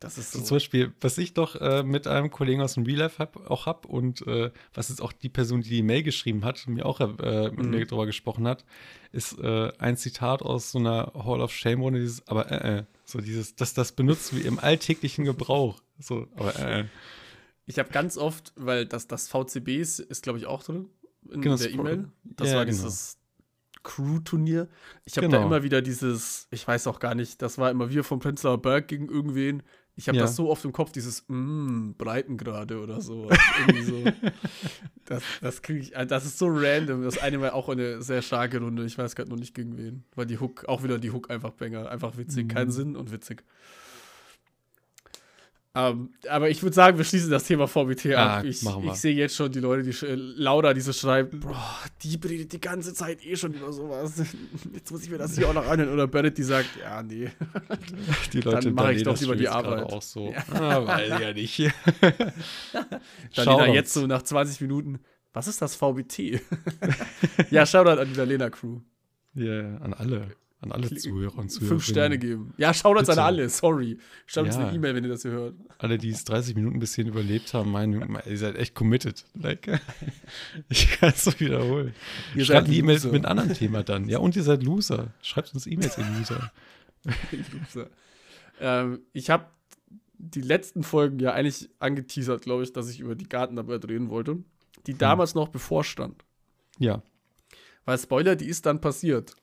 [0.00, 0.38] Das ist So.
[0.40, 0.44] so.
[0.46, 3.66] Zum Beispiel, was ich doch äh, mit einem Kollegen aus dem Real Life hab, auch
[3.66, 7.00] hab und äh, was jetzt auch die Person, die die Mail geschrieben hat, mir auch
[7.00, 7.70] äh, mit Mhm.
[7.70, 8.64] mir darüber gesprochen hat,
[9.12, 13.20] ist äh, ein Zitat aus so einer Hall of Shame-Runde, dieses, aber äh, äh, so
[13.20, 15.80] dieses, dass das benutzen wir im alltäglichen Gebrauch.
[15.98, 16.84] So, aber äh, äh.
[17.66, 20.88] Ich habe ganz oft, weil das, das VCB ist, ist glaube ich, auch drin
[21.30, 22.08] in Genau, der das- E-Mail.
[22.24, 22.76] Das ja, war genau.
[22.78, 23.18] dieses
[23.82, 24.68] Crew-Turnier.
[25.04, 25.46] Ich habe da Genau.
[25.48, 28.88] immer wieder dieses, ich weiß auch gar nicht, das war immer wir vom Prenzlauer Berg
[28.88, 29.62] gegen irgendwen.
[29.96, 30.22] Ich habe Ja.
[30.24, 33.28] das so oft im Kopf, dieses mm, Breitengrade oder so.
[33.66, 34.04] Irgendwie so.
[35.04, 37.02] Das, das kriege ich, das ist so random.
[37.02, 38.84] Das eine war auch eine sehr starke Runde.
[38.84, 40.04] Ich weiß gerade noch nicht gegen wen.
[40.14, 41.90] Weil die Hook, auch wieder die Hook einfach Banger.
[41.90, 42.44] Einfach witzig.
[42.44, 42.48] Mhm.
[42.48, 43.42] Keinen Sinn und witzig.
[45.72, 48.44] Ähm, aber ich würde sagen, wir schließen das Thema VBT Ah, ab.
[48.44, 52.18] Ich, ich sehe jetzt schon die Leute, die äh, Laura, die so schreibt, boah, die
[52.26, 54.20] redet die ganze Zeit eh schon über sowas.
[54.74, 55.92] Jetzt muss ich mir das hier auch noch anhören.
[55.92, 57.30] Oder Bernard, die sagt, ja, nee.
[58.32, 59.84] Die Dann in mache ich doch lieber die Arbeit.
[59.84, 60.34] auch so.
[60.52, 61.58] Ah, weiß ja nicht.
[62.72, 62.92] Dann
[63.32, 63.74] Shoutouts.
[63.74, 64.98] jetzt so nach 20 Minuten,
[65.32, 66.40] was ist das VBT?
[67.50, 68.80] ja, Shoutout an die Lena Crew.
[69.34, 70.32] Ja, ja, an alle.
[70.62, 71.68] An alle Zuhörer und Zuhörer.
[71.70, 72.52] Fünf Sterne geben.
[72.58, 73.22] Ja, Shoutouts an Bitte.
[73.24, 73.96] alle, sorry.
[74.26, 74.66] Schreibt uns Ja.
[74.66, 75.54] eine E-Mail, wenn ihr das hier hört.
[75.78, 79.24] Alle, die es 30 Minuten bis hierhin überlebt haben, meinen, ihr seid echt committed.
[79.34, 79.80] Like,
[80.68, 81.94] ich kann es so wiederholen.
[82.34, 84.06] Ihr Schreibt die E-Mails mit einem anderen Thema dann.
[84.08, 85.14] Ja, und ihr seid Loser.
[85.22, 86.52] Schreibt uns E-Mails, ihr Loser.
[87.58, 87.88] Loser.
[88.60, 89.46] ähm, ich habe
[90.18, 94.36] die letzten Folgen ja eigentlich angeteasert, glaube ich, dass ich über die Gartenarbeit reden wollte,
[94.86, 96.22] die damals noch bevorstand.
[96.78, 97.02] Ja.
[97.86, 99.34] Weil Spoiler, die ist dann passiert.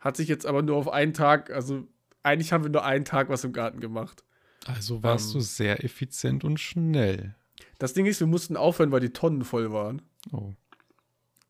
[0.00, 1.86] Hat sich jetzt aber nur auf einen Tag, also
[2.22, 4.24] eigentlich haben wir nur einen Tag was im Garten gemacht.
[4.66, 5.32] Also warst Ähm.
[5.34, 7.34] du sehr effizient und schnell.
[7.78, 10.02] Das Ding ist, wir mussten aufhören, weil die Tonnen voll waren.
[10.32, 10.52] Oh.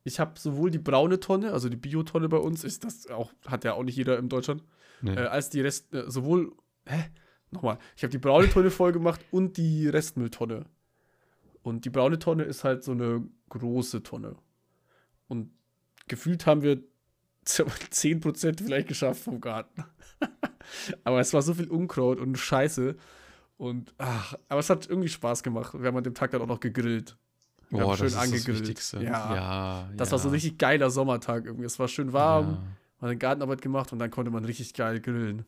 [0.05, 3.65] Ich habe sowohl die braune Tonne, also die Biotonne bei uns, ist das auch, hat
[3.65, 4.63] ja auch nicht jeder in Deutschland,
[5.03, 5.15] Nee.
[5.15, 6.53] äh, als die Rest, äh, sowohl,
[6.87, 7.05] hä?
[7.51, 10.67] Nochmal, ich habe die braune Tonne voll gemacht und die Restmülltonne.
[11.63, 14.37] Und die braune Tonne ist halt so eine große Tonne.
[15.27, 15.51] Und
[16.07, 16.81] gefühlt haben wir
[17.47, 19.85] 10% vielleicht geschafft vom Garten.
[21.05, 22.97] aber es war so viel Unkraut und Scheiße.
[23.57, 25.75] Und, ach, aber es hat irgendwie Spaß gemacht.
[25.79, 27.17] Wir haben an dem Tag dann auch noch gegrillt.
[27.69, 28.49] Wir haben schön das ist angegrillt.
[28.49, 29.03] das Wichtigste.
[29.03, 29.35] Ja.
[29.35, 30.13] ja Das ja.
[30.13, 31.67] war so ein richtig geiler Sommertag irgendwie.
[31.67, 32.51] Es war schön warm, Ja.
[32.53, 35.45] man hat eine Gartenarbeit gemacht und dann konnte man richtig geil grillen.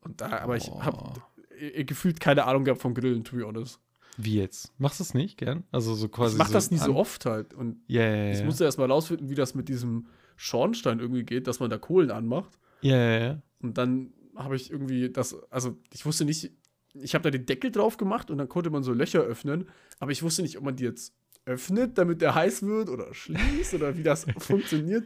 [0.00, 0.84] Und da, aber ich Boah.
[0.84, 3.80] habe gefühlt keine Ahnung gehabt vom Grillen, to be honest.
[4.16, 4.72] Wie jetzt?
[4.78, 5.64] Machst du es nicht gern?
[5.72, 6.34] Also so quasi.
[6.34, 7.54] Ich mach das nie so oft halt.
[7.54, 8.30] Und Ja, ja, ja.
[8.32, 10.06] ich musste erst mal rausfinden, wie das mit diesem
[10.36, 12.58] Schornstein irgendwie geht, dass man da Kohlen anmacht.
[12.82, 13.42] Ja, ja, ja.
[13.60, 16.52] Und dann habe ich irgendwie das, also ich wusste nicht,
[16.94, 19.68] ich habe da den Deckel drauf gemacht und dann konnte man so Löcher öffnen,
[19.98, 21.14] aber ich wusste nicht, ob man die jetzt
[21.46, 25.04] öffnet, damit der heiß wird oder schließt oder wie das funktioniert.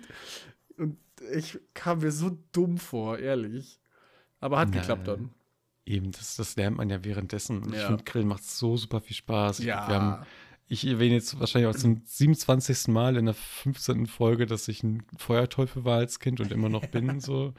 [0.76, 0.96] Und
[1.34, 3.80] ich kam mir so dumm vor, ehrlich.
[4.40, 4.80] Aber hat Nein.
[4.80, 5.30] geklappt dann.
[5.84, 7.62] Eben, das, das lernt man ja währenddessen.
[7.62, 7.86] Und Ich Ja.
[7.88, 9.58] finde, Grillen macht so super viel Spaß.
[9.58, 9.76] Ja.
[9.86, 10.26] glaub, wir haben,
[10.68, 12.88] ich erwähne jetzt wahrscheinlich auch zum 27.
[12.88, 14.06] Mal in der 15.
[14.06, 17.20] Folge, dass ich ein Feuerteufel war als Kind und immer noch bin.
[17.20, 17.54] so.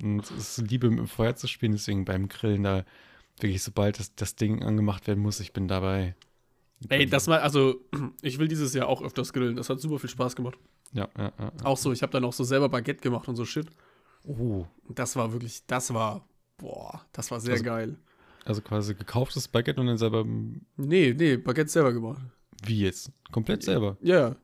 [0.00, 2.84] Und es ist Liebe mit dem Feuer zu spielen, deswegen beim Grillen da
[3.40, 6.14] wirklich, sobald das, das Ding angemacht werden muss, ich bin dabei.
[6.88, 7.80] Ey, das mal, also
[8.22, 9.56] ich will dieses Jahr auch öfters grillen.
[9.56, 10.58] Das hat super viel Spaß gemacht.
[10.92, 11.52] Ja, ja, ja.
[11.64, 13.66] Auch so, ich habe dann auch so selber Baguette gemacht und so Shit.
[14.24, 17.96] Oh, das war wirklich, das war, boah, das war sehr Also- geil.
[18.44, 20.24] also quasi gekauftes Baguette und dann selber,
[20.76, 22.20] Nee, nee, Baguette selber gemacht.
[22.64, 23.12] Wie jetzt?
[23.30, 23.96] Komplett selber.
[24.02, 24.36] Ja,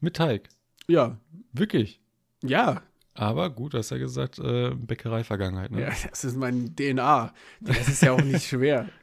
[0.00, 0.48] Mit Teig.
[0.88, 1.18] ja,
[1.52, 2.00] Wirklich.
[2.42, 2.82] ja.
[3.14, 5.82] Aber gut, du hast ja gesagt, äh, Bäckerei-Vergangenheit, ne?
[5.82, 7.34] Ja, das ist mein DNA.
[7.60, 8.88] Das ist ja auch nicht schwer.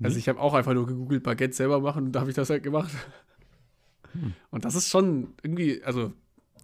[0.00, 2.50] Also ich habe auch einfach nur gegoogelt, Baguette selber machen und da habe ich das
[2.50, 2.92] halt gemacht.
[4.12, 4.32] Hm.
[4.52, 6.12] Und das ist schon irgendwie, also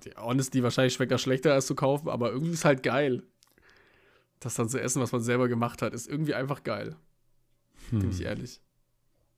[0.05, 3.25] die Honesty, wahrscheinlich schmeckt das schlechter als zu kaufen, aber irgendwie ist halt geil.
[4.39, 6.95] Das dann zu essen, was man selber gemacht hat, ist irgendwie einfach geil.
[7.91, 8.11] Bin Hm.
[8.11, 8.61] ich ehrlich.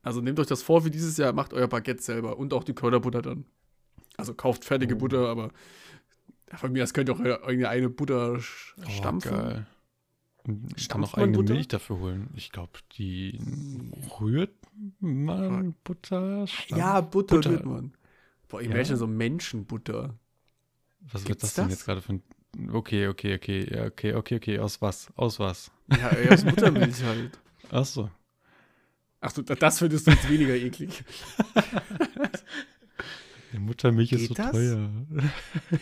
[0.06, 2.74] Also nehmt euch das vor wie dieses Jahr, macht euer Baguette selber und auch die
[2.74, 3.44] Kräuterbutter dann.
[4.16, 4.98] Also kauft fertige Oh.
[4.98, 5.50] Butter, aber
[6.54, 9.30] von mir, das könnt ihr auch irgendeine Butter Oh, stampfen.
[9.32, 9.66] geil.
[10.44, 11.54] Und man kann man eigene Butter?
[11.54, 12.28] Milch dafür holen.
[12.36, 13.40] Ich glaube, die
[14.20, 14.54] rührt
[15.00, 16.46] man Butter?
[16.46, 17.50] Stampf- Ja, Butter, Butter.
[17.50, 17.92] rührt man.
[18.48, 18.70] Boah, Ja.
[18.70, 20.14] imagine so Menschenbutter.
[21.00, 21.72] Was wird Gibt's das denn das?
[21.78, 22.22] jetzt gerade für ein.
[22.72, 24.58] Okay, okay, okay, okay, okay, okay.
[24.60, 25.10] Aus was?
[25.16, 25.72] Aus was?
[25.90, 27.38] Ja, aus Buttermilch halt.
[27.72, 28.08] Ach so.
[29.28, 31.02] Ach du, das findest du jetzt weniger eklig.
[33.52, 34.50] Die Muttermilch ist so Geht das?
[34.52, 34.90] teuer.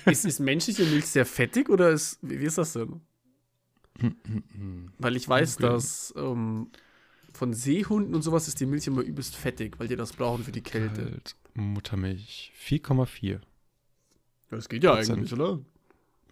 [0.07, 3.01] Ist, ist menschliche Milch sehr fettig oder ist, wie, wie ist das denn?
[4.99, 5.67] Weil ich weiß, Okay.
[5.67, 6.69] dass ähm,
[7.33, 10.53] von Seehunden und sowas ist die Milch immer übelst fettig, weil die das brauchen für
[10.53, 11.03] die Kälte.
[11.05, 12.53] Halt, Muttermilch.
[12.67, 13.41] 4,4.
[14.51, 15.19] Das geht ja Prozent.
[15.19, 15.61] eigentlich, oder?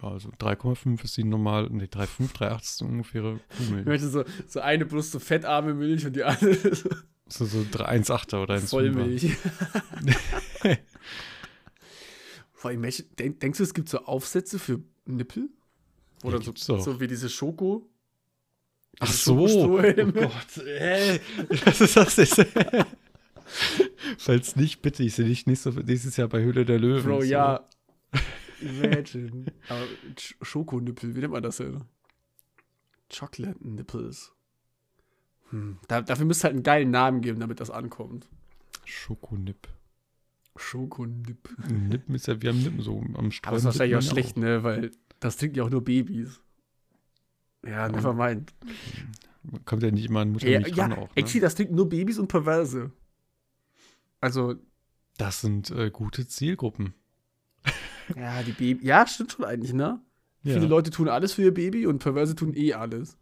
[0.03, 1.71] Also 3,5 ist die normal.
[1.71, 3.87] Ne, 3,5, 3,8 ist ungefähre Ich Kuhmilch.
[3.87, 6.89] möchte so, so eine Brust so fettarme Milch und die andere so
[7.29, 8.69] So, so 1,8er oder 1,5er.
[8.69, 9.37] Vollmilch.
[12.53, 12.83] Vor allem,
[13.19, 15.49] denk, denkst du, es gibt so Aufsätze für Nippel?
[16.23, 17.89] Oder Ja, so, so wie diese Schoko?
[19.01, 19.39] Ach so.
[19.49, 19.83] Oh?
[19.83, 21.21] Gott, ey.
[21.65, 22.45] Was ist das jetzt?
[24.19, 25.03] Falls nicht, bitte.
[25.03, 27.03] Ich sehe dich nicht so nächstes Jahr bei Höhle der Löwen.
[27.05, 27.27] Bro, so.
[27.27, 27.69] ja.
[28.63, 29.45] Imagine.
[29.69, 29.85] Aber
[30.19, 31.85] Sch Schokonippel, wie nennt man das denn?
[33.15, 34.33] Chocolate Nipples.
[35.51, 35.79] Hm.
[35.89, 38.29] Da, dafür müsste halt einen geilen Namen geben, damit das ankommt.
[38.85, 39.69] Schokonip.
[40.57, 41.49] Schokonip.
[41.69, 43.55] Nippen ist ja, wir haben Nippen so am Aber Strand.
[43.55, 44.63] das ist wahrscheinlich auch schlecht, ne?
[44.63, 44.91] Weil
[45.21, 46.41] das trinken ja auch nur Babys.
[47.65, 48.53] Ja, never mind.
[49.65, 51.09] Kommt ja nicht immer an Ja, Muttermilch ja auch.
[51.09, 51.09] Ne?
[51.17, 52.91] actually, das trinken nur Babys und Perverse.
[54.21, 54.55] Also,
[55.19, 56.95] Das sind äh, gute Zielgruppen.
[58.17, 58.87] Ja, die Baby.
[58.87, 60.01] Ja, stimmt schon eigentlich, ne?
[60.43, 60.55] Ja.
[60.55, 63.17] Viele Leute tun alles für ihr Baby und Perverse tun eh alles.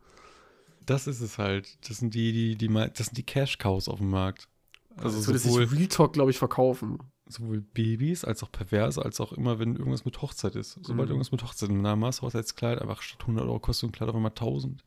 [0.86, 1.78] Das ist es halt.
[1.88, 4.49] Das sind die, die, die, das sind die Cash-Cows auf dem Markt.
[4.97, 6.99] Also das würde sowohl, sich Real Talk, glaube ich, verkaufen.
[7.28, 10.78] sowohl Babys als auch Perverse, als auch immer, wenn irgendwas mit Hochzeit ist.
[10.82, 11.12] Sobald Mhm.
[11.12, 14.32] irgendwas mit Hochzeit ist, ein Maß-Hochzeitskleid, einfach statt 100 Euro kostet ein Kleid auf einmal
[14.32, 14.82] 1000.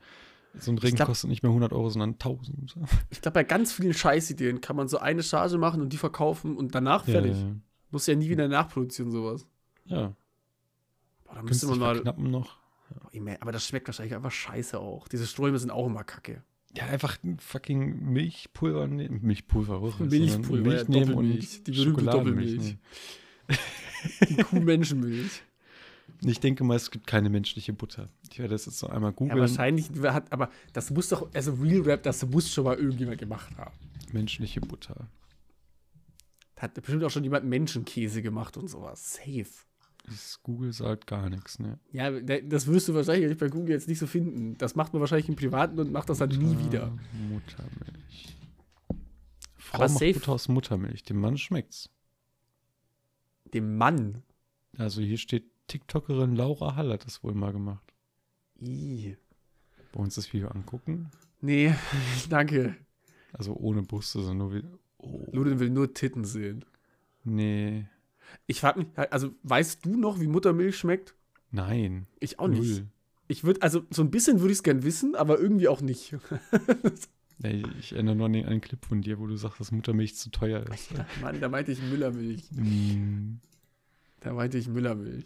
[0.59, 2.75] So ein Ring glaub- kostet nicht mehr 100 Euro, sondern 1000.
[3.09, 6.57] Ich glaube, bei ganz vielen Scheißideen kann man so eine Charge machen und die verkaufen
[6.57, 7.37] und danach fertig.
[7.37, 7.55] Ja,
[7.91, 9.47] Muss ja nie wieder nachproduzieren, sowas.
[9.85, 10.15] Ja.
[11.25, 11.95] Boah, da müsste man mal.
[11.95, 12.57] verknappen noch.
[13.13, 15.07] Mein, Aber das schmeckt wahrscheinlich einfach scheiße auch.
[15.07, 16.43] Diese Ströme sind auch immer kacke.
[16.75, 19.19] Ja, einfach ein fucking Milchpulver nehmen.
[19.21, 19.99] Milchpulver, was?
[19.99, 22.77] Milchpulver, Milch ja, nehmen und Die berühmte Doppelmilch.
[24.29, 25.43] Die Kuh-Menschenmilch.
[26.21, 28.09] Ich denke mal, es gibt keine menschliche Butter.
[28.29, 29.39] Ich werde das jetzt noch einmal ja, googeln.
[29.39, 33.55] wahrscheinlich hat, aber das muss doch, also Real Rap, das muss schon mal irgendjemand gemacht
[33.57, 33.73] haben.
[34.11, 35.07] menschliche Butter.
[36.55, 39.13] Da hat bestimmt auch schon jemand Menschenkäse gemacht und sowas.
[39.13, 39.45] Safe.
[40.43, 41.79] Google sagt gar nichts, ne?
[41.91, 44.57] Ja, da- das wirst du wahrscheinlich bei Google jetzt nicht so finden.
[44.57, 46.91] Das macht man wahrscheinlich im Privaten und macht das dann nie wieder.
[47.29, 48.35] Muttermilch.
[49.57, 51.03] Frau Aber macht safe- Butter aus Muttermilch.
[51.03, 51.89] Dem Mann schmeckt's.
[53.53, 54.23] Dem Mann.
[54.77, 57.93] Also hier steht, TikTokerin Laura Hall hat das wohl mal gemacht.
[58.59, 59.15] Ih.
[59.93, 61.11] Bei uns das Video angucken.
[61.41, 61.73] Nee,
[62.29, 62.75] danke.
[63.31, 64.63] Also ohne Buste, sondern nur wie.
[64.97, 66.65] Oh, Ludin will nur Titten sehen.
[67.23, 67.85] nee.
[68.47, 71.15] Ich frag mich, also weißt du noch, wie Muttermilch schmeckt?
[71.51, 72.07] Nein.
[72.19, 72.61] Ich auch nicht.
[72.79, 72.87] Null.
[73.27, 76.15] Ich würde, also so ein bisschen würde ich es gern wissen, aber irgendwie auch nicht.
[77.41, 80.29] Ich erinnere nur an den einen Clip von dir, wo du sagst, dass Muttermilch zu
[80.29, 80.91] teuer ist.
[81.21, 82.43] Mann, da meinte ich Müllermilch.
[82.51, 83.35] Mm,
[84.21, 85.25] Da meinte ich Müllermilch.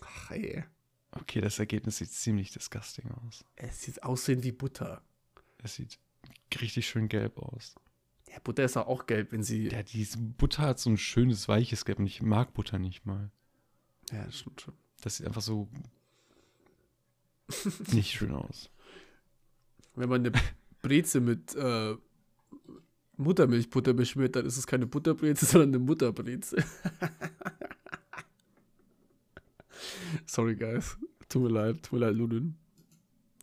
[0.00, 0.64] Ach ey.
[1.12, 3.44] Okay, das Ergebnis sieht ziemlich disgusting aus.
[3.54, 5.02] Es sieht aussehen wie Butter.
[5.62, 5.98] Es sieht
[6.60, 7.74] richtig schön gelb aus.
[8.34, 9.68] Ja, Butter ist ja auch gelb, wenn sie.
[9.68, 13.30] Ja, diese Butter hat so ein schönes, weiches Gelb und ich mag Butter nicht mal.
[14.10, 14.74] Ja, das stimmt schon.
[15.02, 15.68] Das sieht einfach so
[17.92, 18.70] nicht schön aus.
[19.94, 20.32] Wenn man eine
[20.82, 21.94] Breze mit äh,
[23.16, 26.56] Muttermilchbutter beschmiert, dann ist es keine Butterbreze, sondern eine Mutterbreze.
[30.26, 30.96] Sorry, guys.
[31.28, 32.56] Tut mir leid, tut mir leid, Ludin.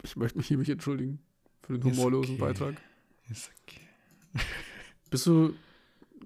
[0.04, 1.20] Ich möchte mich hiermit entschuldigen
[1.62, 2.42] für den humorlosen okay.
[2.42, 2.76] Beitrag.
[3.30, 3.80] Ist okay.
[5.12, 5.54] Bist du,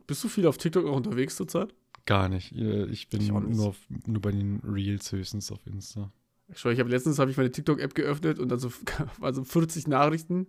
[0.07, 1.73] bist du viel auf TikTok auch unterwegs zurzeit?
[2.05, 2.53] Gar nicht.
[2.53, 3.75] Äh, Ich bin Ich nur, auf,
[4.05, 6.11] nur bei den Reels höchstens auf Insta.
[6.47, 8.71] Ich schwör, ich habe letztens habe ich meine TikTok-App geöffnet und dann so,
[9.21, 10.45] also 40 Nachrichten,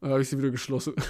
[0.00, 0.94] dann habe ich sie wieder geschlossen.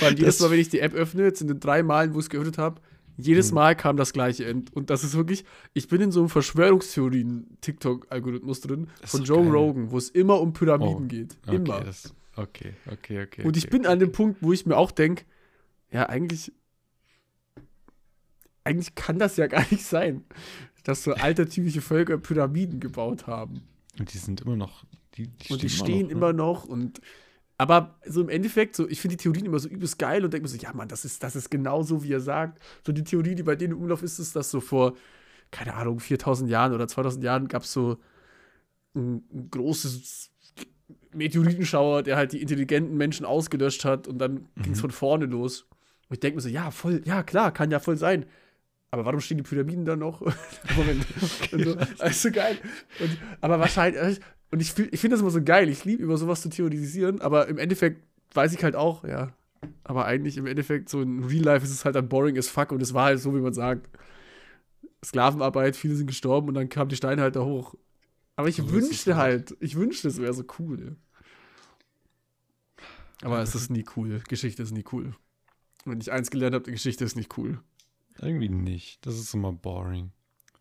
[0.00, 2.24] Weil jedes Mal, wenn ich die App öffne, jetzt in den drei Malen, wo ich
[2.24, 2.80] es geöffnet habe,
[3.16, 3.54] jedes Hm.
[3.56, 4.72] Mal kam das gleiche End.
[4.74, 9.50] Und das ist wirklich, ich bin in so einem Verschwörungstheorien-TikTok-Algorithmus drin von Joe geil.
[9.52, 11.36] Rogan, wo es immer um Pyramiden Oh, geht.
[11.46, 11.80] Okay, Immer.
[11.80, 13.44] das, okay, okay, okay.
[13.44, 13.92] und ich okay, bin okay.
[13.92, 15.24] an dem Punkt, wo ich mir auch denke,
[15.90, 16.52] ja, eigentlich,
[18.64, 20.24] eigentlich kann das ja gar nicht sein,
[20.84, 23.62] dass so altertümliche Völker Pyramiden gebaut haben.
[23.98, 24.84] Und die sind immer noch.
[25.14, 26.12] Die, die und die stehen stehen noch, ne?
[26.12, 27.00] immer noch und
[27.60, 30.44] aber so im Endeffekt, so, ich finde die Theorien immer so übelst geil und denke
[30.44, 32.62] mir so, ja Mann, das ist, das ist genau so, wie er sagt.
[32.86, 34.96] So die Theorie, die bei denen im Umlauf ist, ist, dass so vor,
[35.50, 37.98] keine Ahnung, 4000 Jahren oder 2000 Jahren gab es so
[38.94, 40.30] ein, ein großes
[41.14, 45.66] Meteoritenschauer, der halt die intelligenten Menschen ausgelöscht hat und dann ging es von vorne los.
[46.08, 48.26] Und ich denke mir so, ja, voll, ja klar, kann ja voll sein.
[48.90, 50.20] Aber warum stehen die Pyramiden da noch?
[50.76, 51.06] Moment.
[51.52, 52.56] Und so, also geil.
[53.00, 55.68] Und, aber wahrscheinlich, und ich, ich finde das immer so geil.
[55.68, 58.02] Ich liebe über sowas zu theorisieren, aber im Endeffekt
[58.34, 59.32] weiß ich halt auch, ja.
[59.84, 62.72] Aber eigentlich im Endeffekt, so in Real Life ist es halt dann boring as fuck
[62.72, 63.88] und es war halt so, wie man sagt.
[65.04, 67.74] Sklavenarbeit, viele sind gestorben und dann kamen die Steine halt da hoch.
[68.38, 69.50] Aber ich So wünschte halt.
[69.50, 70.96] halt, ich wünschte, es wäre so cool.
[73.22, 74.22] Aber es ist nie cool.
[74.28, 75.14] Geschichte ist nie cool.
[75.84, 77.60] Wenn ich eins gelernt habe, die Geschichte ist nicht cool.
[78.20, 79.04] Irgendwie nicht.
[79.06, 80.12] Das ist immer boring.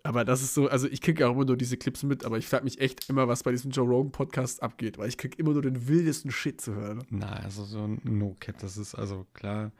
[0.03, 2.37] Aber das ist so, also ich kriege ja auch immer nur diese Clips mit, aber
[2.37, 5.37] ich frage mich echt immer, was bei diesem Joe Rogan Podcast abgeht, weil ich kriege
[5.37, 7.05] immer nur den wildesten Shit zu hören.
[7.09, 9.71] Na, also so ein No-Cap, das ist also klar.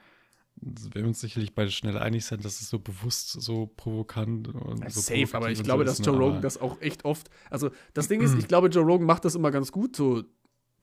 [0.59, 5.01] Wir uns sicherlich beide schnell einig sein, dass es so bewusst so provokant und so
[5.01, 8.07] Safe, aber ich glaube, so dass Joe ne, Rogan das auch echt oft, also das
[8.07, 10.23] Ding ist, ich glaube, Joe Rogan macht das immer ganz gut, so,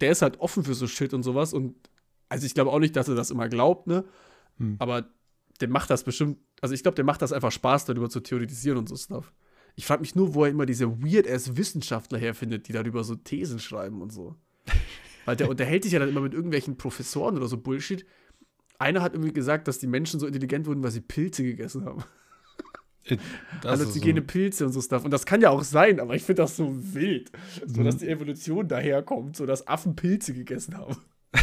[0.00, 1.74] der ist halt offen für so Shit und sowas und,
[2.28, 4.04] also ich glaube auch nicht, dass er das immer glaubt, ne,
[4.58, 4.76] Hm.
[4.78, 5.08] aber
[5.60, 8.78] der macht das bestimmt, also ich glaube, der macht das einfach Spaß, darüber zu theoretisieren
[8.78, 9.32] und so Stuff.
[9.76, 13.58] Ich frage mich nur, wo er immer diese weird-ass Wissenschaftler herfindet, die darüber so Thesen
[13.58, 14.36] schreiben und so.
[15.24, 18.06] Weil der unterhält sich ja dann immer mit irgendwelchen Professoren oder so Bullshit.
[18.78, 22.02] Einer hat irgendwie gesagt, dass die Menschen so intelligent wurden, weil sie Pilze gegessen haben.
[23.04, 23.16] Äh,
[23.64, 25.04] Halluzinogene so, Pilze und so Stuff.
[25.04, 27.30] Und das kann ja auch sein, aber ich finde das so wild.
[27.66, 27.84] So, Mhm.
[27.84, 30.96] dass die Evolution daherkommt, so dass Affen Pilze gegessen haben.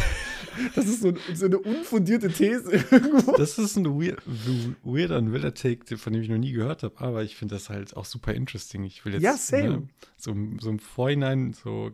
[0.74, 3.32] Das ist so, so eine unfundierte These irgendwo.
[3.38, 4.20] das ist ein weird,
[4.84, 7.70] weirder und wilder Take, von dem ich noch nie gehört habe, aber ich finde das
[7.70, 8.84] halt auch super interesting.
[8.84, 9.68] Ich will jetzt Ja, same.
[9.70, 11.92] Ne, so, so im Vorhinein so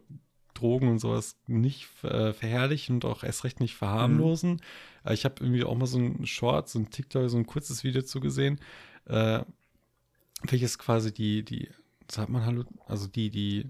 [0.59, 4.61] Drogen und sowas nicht äh, verherrlichen und auch erst recht nicht verharmlosen.
[5.05, 5.13] Mhm.
[5.13, 8.03] Ich habe irgendwie auch mal so ein Short, so ein TikTok, so ein kurzes Video
[8.03, 8.61] zugesehen,
[9.07, 9.41] äh,
[10.43, 11.69] welches quasi die, die,
[12.11, 13.67] sagt man Hallo, also die, die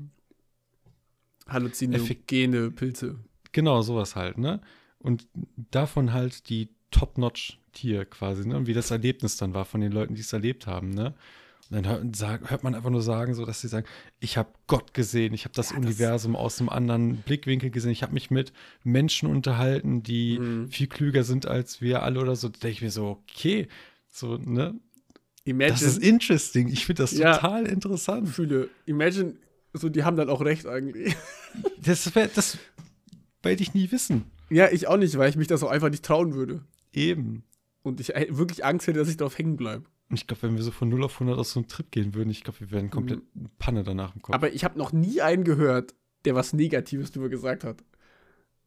[1.46, 3.18] Halluzinogene Pilze.
[3.52, 4.60] Genau, sowas halt, ne?
[4.98, 5.26] Und
[5.70, 8.56] davon halt die Top-Notch-Tier quasi, ne?
[8.56, 11.14] Und wie das Erlebnis dann war von den Leuten, die es erlebt haben, ne?
[11.70, 12.12] Und dann
[12.48, 13.86] hört, man einfach nur sagen, so dass sie sagen,
[14.20, 17.90] ich habe Gott gesehen, ich habe das Ja, das- Universum aus einem anderen Blickwinkel gesehen,
[17.90, 18.52] ich habe mich mit
[18.84, 20.68] Menschen unterhalten, die Mhm.
[20.68, 22.48] viel klüger sind als wir alle oder so.
[22.48, 23.68] Da denke ich mir so, okay,
[24.10, 24.74] so, ne?
[25.44, 26.68] Imagine, Das ist interesting.
[26.68, 27.34] Ich finde das Ja.
[27.34, 28.28] total interessant.
[28.28, 28.68] Fühle.
[28.86, 29.34] Imagine,
[29.74, 31.14] so, die haben dann auch recht eigentlich.
[31.82, 32.58] Das, wär, das
[33.42, 34.24] werde ich nie wissen.
[34.50, 36.62] Ja, ich auch nicht, weil ich mich das auch einfach nicht trauen würde.
[36.92, 37.42] Eben.
[37.82, 39.84] Und ich äh, wirklich Angst hätte, dass ich darauf hängen bleibe.
[40.10, 42.14] Und Ich glaube, wenn wir so von 0 auf 100 aus so einem Trip gehen
[42.14, 43.20] würden, ich glaube, wir wären komplett
[43.58, 44.34] Panne danach im Kopf.
[44.34, 45.94] Aber ich habe noch nie einen gehört,
[46.24, 47.84] der was Negatives drüber gesagt hat.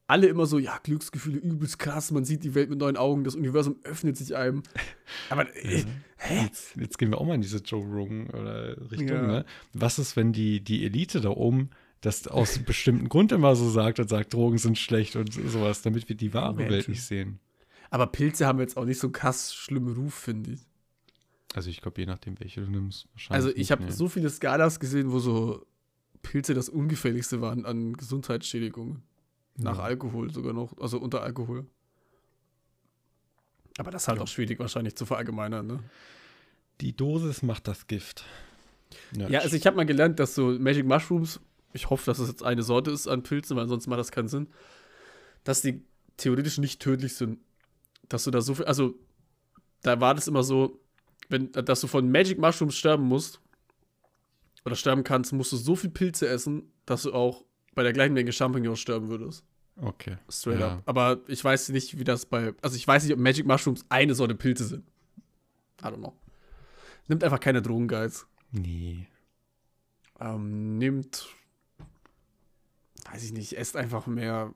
[0.07, 3.35] Alle immer so, ja, Glücksgefühle übelst krass, man sieht die Welt mit neuen Augen, das
[3.35, 4.61] Universum öffnet sich einem.
[5.29, 5.85] Aber, äh,
[6.17, 6.43] hä?
[6.43, 9.21] jetzt, jetzt gehen wir auch mal in diese Joe Rogan oder Richtung, Ja.
[9.27, 9.45] ne?
[9.73, 11.69] Was ist, wenn die, die Elite da oben
[12.01, 15.81] das aus einem bestimmten Grund immer so sagt und sagt, Drogen sind schlecht und sowas,
[15.81, 16.57] damit wir die wahre.
[16.57, 17.39] Welt nicht sehen?
[17.89, 20.61] Aber Pilze haben jetzt auch nicht so einen krass schlimmen Ruf, finde ich.
[21.53, 23.07] Also ich glaube, je nachdem, welche du nimmst.
[23.13, 23.91] wahrscheinlich Also ich habe nee.
[23.91, 25.65] so viele Skalas gesehen, wo so
[26.21, 29.03] Pilze das ungefährlichste waren an Gesundheitsschädigungen.
[29.57, 29.83] Nach Ja.
[29.83, 31.65] Alkohol sogar noch, also unter Alkohol.
[33.77, 35.79] Aber das ist halt auch schwierig wahrscheinlich zu verallgemeinern, ne?
[36.79, 38.25] Die Dosis macht das Gift.
[39.15, 41.39] Ja, also ich habe mal gelernt, dass so Magic Mushrooms,
[41.73, 44.27] ich hoffe, dass es jetzt eine Sorte ist an Pilzen, weil sonst macht das keinen
[44.27, 44.47] Sinn,
[45.43, 45.83] dass die
[46.17, 47.39] theoretisch nicht tödlich sind.
[48.09, 48.95] Dass du da so viel, also
[49.81, 50.79] da war das immer so,
[51.29, 53.39] wenn, dass du von Magic Mushrooms sterben musst
[54.65, 58.13] oder sterben kannst, musst du so viel Pilze essen, dass du auch bei der gleichen
[58.13, 59.43] Menge Champignons sterben würdest.
[59.77, 60.17] Okay.
[60.29, 60.73] Straight Ja.
[60.75, 60.83] up.
[60.85, 64.13] Aber ich weiß nicht, wie das bei, also ich weiß nicht, ob Magic Mushrooms eine
[64.13, 64.85] Sorte Pilze sind.
[65.81, 66.13] I don't know.
[67.07, 68.27] Nimmt einfach keine Drogen, Guys.
[68.51, 69.07] Nee.
[70.19, 71.25] ähm, nimmt,
[73.09, 74.53] weiß ich nicht, esst einfach mehr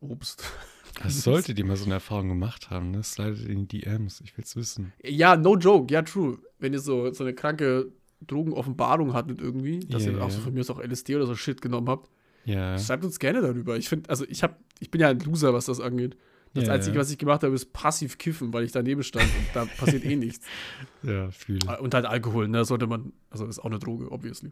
[0.00, 0.44] Obst.
[1.02, 3.02] Das sollte die mal so eine Erfahrung gemacht haben, ne?
[3.02, 4.20] Slidet in die DMs.
[4.20, 4.92] Ich will's wissen.
[5.02, 6.38] Ja, no joke, ja, true.
[6.58, 7.92] Wenn ihr so, so eine kranke
[8.26, 11.34] Drogenoffenbarung hattet irgendwie, dass Ja, ihr auch so von mir aus auch LSD oder so
[11.34, 12.10] Shit genommen habt,
[12.44, 12.78] Ja.
[12.78, 13.76] schreibt uns gerne darüber.
[13.76, 16.16] Ich finde, also ich hab, ich bin ja ein Loser, was das angeht.
[16.52, 19.66] Das Einzige, was ich gemacht habe, ist passiv kiffen, weil ich daneben stand und da
[19.66, 20.44] passiert eh nichts.
[21.04, 21.60] Ja, fühle.
[21.80, 24.50] Und halt Alkohol, ne, sollte man, also ist auch eine Droge, obviously.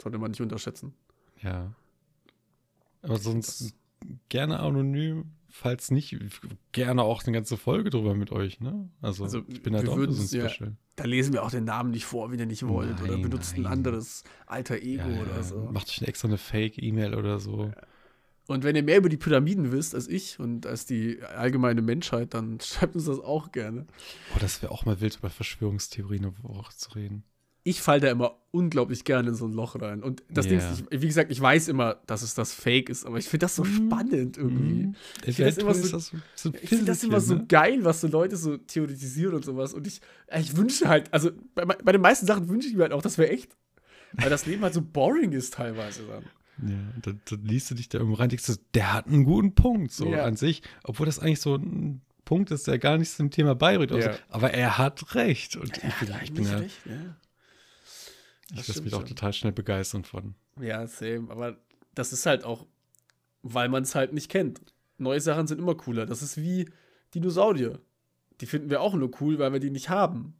[0.00, 0.92] Sollte man nicht unterschätzen.
[1.42, 1.72] Ja.
[3.02, 3.74] Aber sonst
[4.28, 6.16] gerne anonym, falls nicht,
[6.72, 8.88] gerne auch eine ganze Folge drüber mit euch, ne?
[9.00, 10.02] Also, Also, ich bin halt auch so
[10.36, 10.76] ein ja- Special.
[10.96, 13.00] Da lesen wir auch den Namen nicht vor, wenn ihr nicht wollt.
[13.00, 13.72] oder Nein, benutzt ein nein.
[13.72, 15.68] anderes alter Ego Ja, oder so.
[15.72, 17.70] Macht euch extra eine Fake-E-Mail oder so.
[18.48, 22.34] Und wenn ihr mehr über die Pyramiden wisst als ich und als die allgemeine Menschheit,
[22.34, 23.86] dann schreibt uns das auch gerne.
[24.34, 27.22] Oh, das wäre auch mal wild, über Verschwörungstheorien eine Woche zu reden.
[27.68, 30.02] Ich falle da immer unglaublich gerne in so ein Loch rein.
[30.02, 30.50] Und das Ja.
[30.50, 33.26] Ding ist, ich, wie gesagt, ich weiß immer, dass es das Fake ist, aber ich
[33.28, 34.86] finde das so spannend irgendwie.
[34.86, 34.94] Mhm.
[35.26, 37.44] Ich finde das immer so- das so, so Ich finde das immer so ne?
[37.46, 39.74] geil, was so Leute so theoretisieren und sowas.
[39.74, 40.00] Und ich,
[40.40, 43.18] ich wünsche halt, also bei, bei den meisten Sachen wünsche ich mir halt auch, das
[43.18, 43.54] wäre echt.
[44.14, 46.24] Weil das Leben halt so boring ist teilweise dann.
[46.66, 49.54] Ja, dann, dann liest du dich da irgendwo rein, denkst du, der hat einen guten
[49.54, 50.24] Punkt, so Ja.
[50.24, 50.62] an sich.
[50.84, 53.54] Obwohl das eigentlich so ein Punkt ist, der gar nichts zum Thema
[54.00, 54.12] Ja.
[54.14, 54.18] so.
[54.30, 55.56] Aber er hat recht.
[55.56, 57.16] Und ich bin, ich bin ja, recht, ja.
[58.54, 60.34] Ich lasse mich auch total schnell begeistern von.
[60.60, 61.30] Ja, same.
[61.30, 61.56] Aber
[61.94, 62.66] das ist halt auch,
[63.42, 64.60] weil man es halt nicht kennt.
[64.98, 66.06] Neue Sachen sind immer cooler.
[66.06, 66.68] Das ist wie
[67.14, 67.80] Dinosaurier.
[68.40, 70.34] Die finden wir auch nur cool, weil wir die nicht haben.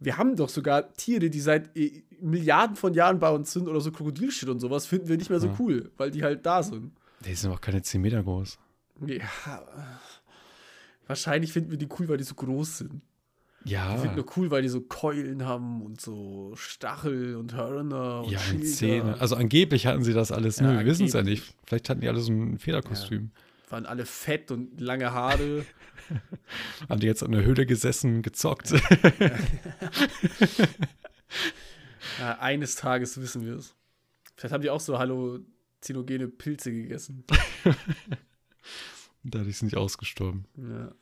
[0.00, 3.80] Wir haben doch sogar Tiere, die seit äh, Milliarden von Jahren bei uns sind oder
[3.80, 5.56] so Krokodilshit und sowas, finden wir nicht mehr so Ja.
[5.58, 6.92] cool, weil die halt da sind.
[7.24, 8.58] Die sind auch keine 10 Meter groß.
[9.06, 9.28] Ja.
[11.06, 13.02] Wahrscheinlich finden wir die cool, weil die so groß sind.
[13.64, 18.22] Ja, Die finden nur cool, weil die so Keulen haben und so Stachel und Hörner
[18.22, 18.64] und ja, und.
[18.64, 19.20] Zähne.
[19.20, 21.54] Also angeblich hatten sie das alles, nur Ja, wir wissen es ja nicht.
[21.66, 23.30] Vielleicht hatten die alle so ein Federkostüm.
[23.68, 25.66] Waren alle fett und lange Haare.
[26.88, 28.72] Haben die jetzt in der Höhle gesessen, gezockt.
[32.18, 33.74] Ja, eines Tages wissen wir es.
[34.36, 37.24] Vielleicht haben die auch so halluzinogene Pilze gegessen.
[39.22, 40.46] Dadurch sind die ausgestorben.
[40.56, 40.92] Ja.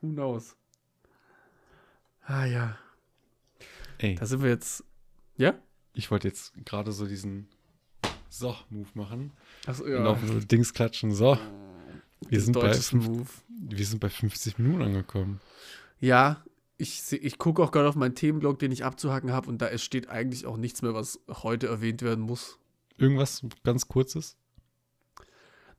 [0.00, 0.56] Who knows?
[2.28, 2.76] Ah ja.
[3.96, 4.84] Ey, Da sind wir jetzt.
[5.36, 5.54] Ja?
[5.94, 7.48] ich wollte jetzt gerade so diesen
[8.28, 9.32] So-Move machen.
[9.66, 11.12] Achso, Und auf so Dings klatschen.
[11.12, 11.38] So,
[12.28, 13.26] wir sind, bei, Move.
[13.48, 15.40] wir sind bei 50 Minuten angekommen.
[16.00, 16.44] Ja,
[16.76, 19.82] ich, ich gucke auch gerade auf meinen Themenblog, den ich abzuhacken habe, und da es
[19.82, 22.58] steht eigentlich auch nichts mehr, was heute erwähnt werden muss.
[22.98, 24.36] Irgendwas ganz Kurzes?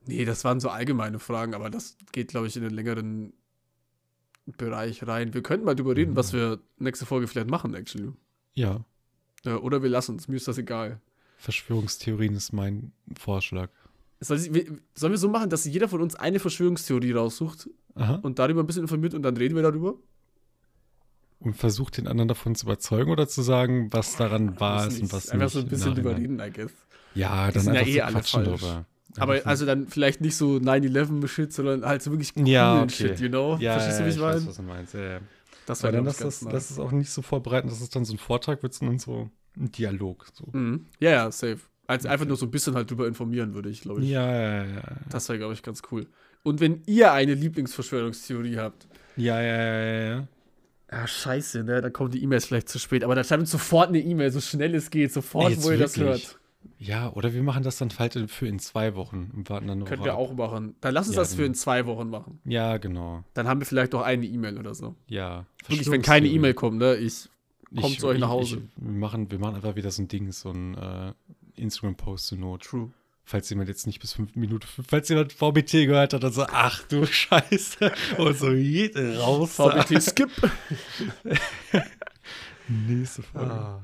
[0.04, 3.32] Nee, das waren so allgemeine Fragen, aber das geht, glaube ich, in den längeren
[4.56, 5.34] Bereich rein.
[5.34, 6.16] Wir könnten mal drüber reden, Mhm.
[6.16, 8.12] was wir nächste Folge vielleicht machen, actually.
[8.54, 8.84] Ja,
[9.44, 11.00] Ja, oder wir lassen es, mir ist das egal.
[11.38, 13.70] Verschwörungstheorien ist mein Vorschlag.
[14.20, 18.16] Soll ich, sollen wir so machen, dass jeder von uns eine Verschwörungstheorie raussucht Aha.
[18.22, 19.94] und darüber ein bisschen informiert und dann reden wir darüber?
[21.38, 25.12] Und versucht den anderen davon zu überzeugen oder zu sagen, was daran ist und nicht.
[25.14, 25.52] was Einfach nicht.
[25.54, 26.70] so ein bisschen drüber reden, I guess.
[27.14, 28.60] Ja, dann sind ja einfach eh so quatschen falsch.
[28.60, 28.86] drüber.
[29.18, 32.90] Aber also dann vielleicht nicht so 9-11-Shit, sondern halt so wirklich coolen Ja, okay.
[32.90, 33.56] Shit, you know?
[33.60, 34.46] ja, Verstehst du, wie ich weiß, meine?
[34.46, 34.94] was du meinst.
[34.94, 35.20] Ja, ja.
[35.66, 38.04] Das war dann lass ich, das, lass es auch nicht so vorbereiten, dass es dann
[38.04, 40.26] so ein Vortrag wird, sondern so ein Dialog.
[40.32, 40.48] So.
[40.52, 40.86] Mhm.
[41.00, 41.58] Ja, ja, safe.
[41.86, 44.08] Also einfach nur so ein bisschen halt drüber informieren, würde ich, glaube ich.
[44.10, 44.82] Ja, ja, ja.
[45.10, 46.06] Das wäre, glaube ich, ganz cool.
[46.42, 48.86] Und wenn ihr eine Lieblingsverschwörungstheorie habt,
[49.16, 50.28] Ja, ja, ja, ja, ja.
[50.88, 53.04] ah, scheiße, ne, dann kommen die E-Mails vielleicht zu spät.
[53.04, 55.78] Aber dann schreibt uns sofort eine E-Mail, so schnell es geht, sofort, Ey, wo ihr
[55.78, 56.28] das wirklich?
[56.28, 56.39] hört.
[56.78, 59.84] Ja, oder wir machen das dann halt für in zwei Wochen und warten dann eine
[59.88, 60.18] Können wir ab.
[60.18, 60.76] auch machen.
[60.80, 61.46] Dann lass uns Ja, das für genau.
[61.48, 62.40] in zwei Wochen machen.
[62.44, 63.22] Ja, genau.
[63.34, 64.94] Dann haben wir vielleicht auch eine E-Mail oder so.
[65.06, 65.44] Ja.
[65.66, 67.28] Wirklich, wenn keine E-Mail kommt, ne, ich
[67.80, 68.62] kommt zu euch nach Hause.
[68.76, 71.12] Ich, wir, machen, wir machen einfach wieder so ein Ding, so ein äh,
[71.56, 72.62] Instagram-Post zur Not.
[72.62, 72.90] True.
[73.24, 76.82] Falls jemand jetzt nicht bis fünf Minuten, falls jemand VBT gehört hat, dann so, ach
[76.88, 77.92] du Scheiße.
[78.18, 78.48] Und so
[79.22, 79.52] raus.
[79.54, 80.30] VBT Skip.
[82.68, 83.52] Nächste Folge.
[83.52, 83.82] Ah.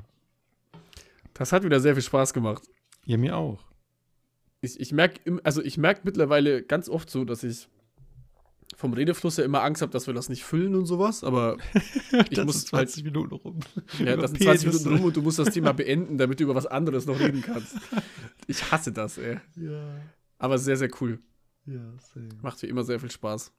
[1.38, 2.62] Das hat wieder sehr viel Spaß gemacht.
[3.04, 3.64] Ja, mir auch.
[4.60, 7.68] Ich, ich merke, also ich merke mittlerweile ganz oft so, dass ich
[8.74, 12.30] vom Redefluss ja immer Angst habe, dass wir das nicht füllen und sowas, aber ich
[12.30, 13.60] das muss halt 20 Minuten rum.
[13.98, 14.84] Ja, das sind 20 Penisse.
[14.84, 17.42] Minuten rum und du musst das Thema beenden, damit du über was anderes noch reden
[17.42, 17.76] kannst.
[18.48, 19.38] Ich hasse das, ey.
[19.56, 20.00] Ja,
[20.38, 21.20] Aber sehr, sehr cool.
[21.66, 21.80] ja,
[22.12, 22.28] same.
[22.42, 23.52] Macht wie immer sehr viel Spaß.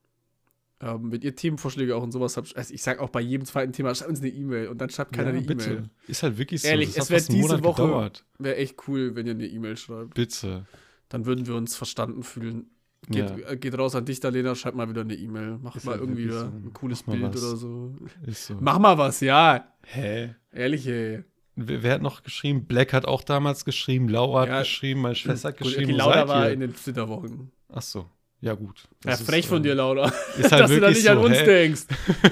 [0.80, 3.74] Ähm, wenn ihr Themenvorschläge auch und sowas habt, also ich sage auch bei jedem zweiten
[3.74, 5.90] Thema, schreibt uns eine E-Mail und dann schreibt keiner ja, eine E-Mail.
[6.08, 6.68] Ist halt wirklich so.
[6.68, 8.12] Ehrlich, das es hat einen diese Woche-.
[8.38, 10.14] Wäre echt cool, wenn ihr eine E-Mail schreibt.
[10.14, 10.66] Bitte.
[11.10, 12.70] Dann würden wir uns verstanden fühlen.
[13.10, 13.50] Geht, Ja.
[13.50, 15.58] äh, geht raus an dich, Lena, schreib mal wieder eine E-Mail.
[15.62, 16.40] Mach Ist mal halt irgendwie so.
[16.46, 17.44] ein cooles Bild was.
[17.44, 17.96] oder so.
[18.26, 18.58] Ist so.
[18.60, 19.74] Mach mal was, ja.
[19.84, 20.36] Hä?
[20.52, 21.24] Ehrlich, ey.
[21.56, 22.66] Wer, wer hat noch geschrieben?
[22.66, 24.60] Black hat auch damals geschrieben, Laura hat Ja.
[24.60, 25.94] geschrieben, meine Schwester hat geschrieben.
[25.94, 27.52] wo Laura war in den Flitterwochen.
[27.70, 28.10] Ach so.
[28.40, 28.84] Ja, gut.
[29.04, 30.12] Ja, Das ist, frech von äh, dir, Laura.
[30.38, 31.46] Ist halt dass du da nicht an so, uns hä?
[31.46, 31.82] denkst.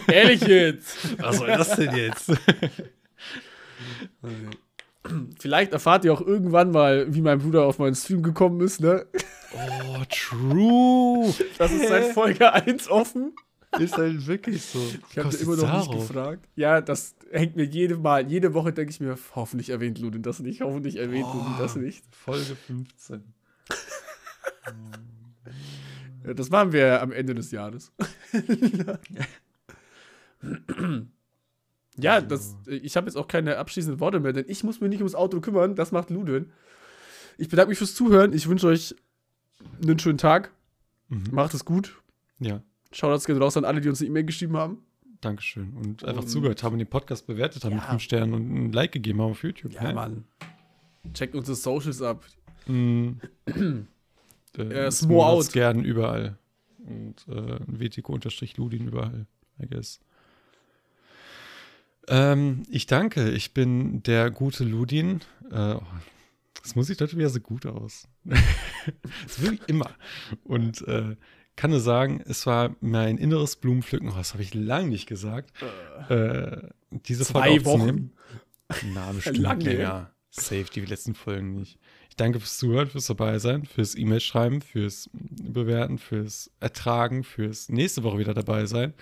[0.08, 1.20] Ehrlich jetzt.
[1.22, 2.32] Was soll das denn jetzt?
[5.39, 9.06] Vielleicht erfahrt ihr auch irgendwann mal, wie mein Bruder auf meinen Stream gekommen ist, ne?
[9.53, 11.32] oh, true.
[11.60, 13.34] Das ist seit Folge 1 offen.
[13.80, 14.80] Ist halt wirklich so.
[15.12, 16.47] Ich habe immer noch nicht gefragt.
[16.56, 20.39] Ja, das hängt mir jede Mal, jede Woche denke ich mir, hoffentlich erwähnt Ludin das
[20.39, 21.38] nicht, hoffentlich erwähnt Oh.
[21.38, 22.03] Ludin das nicht.
[22.12, 23.24] Folge 15.
[26.26, 27.91] Ja, das machen wir am Ende des Jahres.
[31.97, 34.99] ja, das, ich habe jetzt auch keine abschließenden Worte mehr, denn ich muss mich nicht
[34.99, 36.51] ums Auto kümmern, das macht Ludwin.
[37.38, 38.95] Ich bedanke mich fürs Zuhören, ich wünsche euch
[39.82, 40.51] einen schönen Tag,
[41.09, 41.26] Mhm.
[41.32, 42.01] macht es gut.
[42.39, 42.61] Ja,
[42.91, 44.80] Shoutouts gehen raus an alle, die uns eine E-Mail geschrieben haben.
[45.21, 45.73] Dankeschön.
[45.73, 47.89] Und einfach Und- zugehört haben und den Podcast bewertet haben mit Ja.
[47.89, 49.71] 5 Sternen und ein Like gegeben haben auf YouTube.
[49.73, 49.93] Ja, hä?
[49.93, 50.26] Mann.
[51.13, 52.26] Checkt unsere Socials ab.
[52.67, 53.11] Mm.
[54.58, 55.51] äh, Äh, Smo out.
[55.51, 56.38] gern überall.
[56.80, 59.26] Und äh, WTK-Ludin überall,
[59.62, 59.99] I guess.
[62.08, 63.32] Ähm, ich danke.
[63.32, 65.22] Ich bin der gute Ludin.
[65.51, 65.76] Äh,
[66.62, 68.08] das muss ich heute wieder so gut aus.
[68.24, 69.89] das will ich immer.
[70.43, 71.16] Und äh,
[71.56, 74.10] kann nur sagen, es war mein inneres Blumenpflücken.
[74.10, 75.51] Oh, das habe ich lange nicht gesagt.
[76.10, 76.58] Äh,
[76.91, 78.12] diese Zwei Folge aufzunehmen.
[78.93, 80.12] Na, bestimmt länger.
[80.42, 81.80] Safe, die letzten Folgen nicht.
[82.10, 88.04] Ich danke fürs Zuhören, fürs Dabeisein, fürs E-Mail schreiben, fürs Bewerten, fürs Ertragen, fürs nächste
[88.04, 88.94] Woche wieder dabei sein.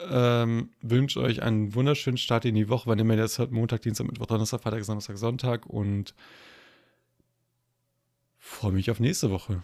[0.00, 3.52] Ähm, wünsche euch einen wunderschönen Start in die Woche, wann immer ihr das hört.
[3.52, 6.14] Montag, Dienstag, Mittwoch, Donnerstag, Freitag, Samstag, Sonntag und
[8.38, 9.62] freue mich auf nächste Woche.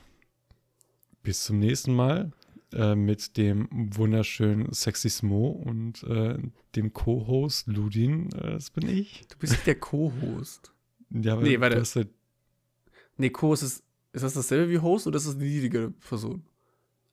[1.23, 2.33] Bis zum nächsten Mal
[2.73, 6.39] äh, mit dem wunderschönen Sexy Smo und äh,
[6.77, 8.31] dem Co-Host Ludin.
[8.33, 9.27] Äh, das bin ich.
[9.29, 10.73] Du bist der Co-Host.
[11.11, 11.77] Ja, aber Nee, warte.
[11.77, 12.09] du hast halt
[13.17, 13.83] Nee, Co ist, ist
[14.13, 16.45] das dasselbe wie Host oder ist das eine niedrigere Person?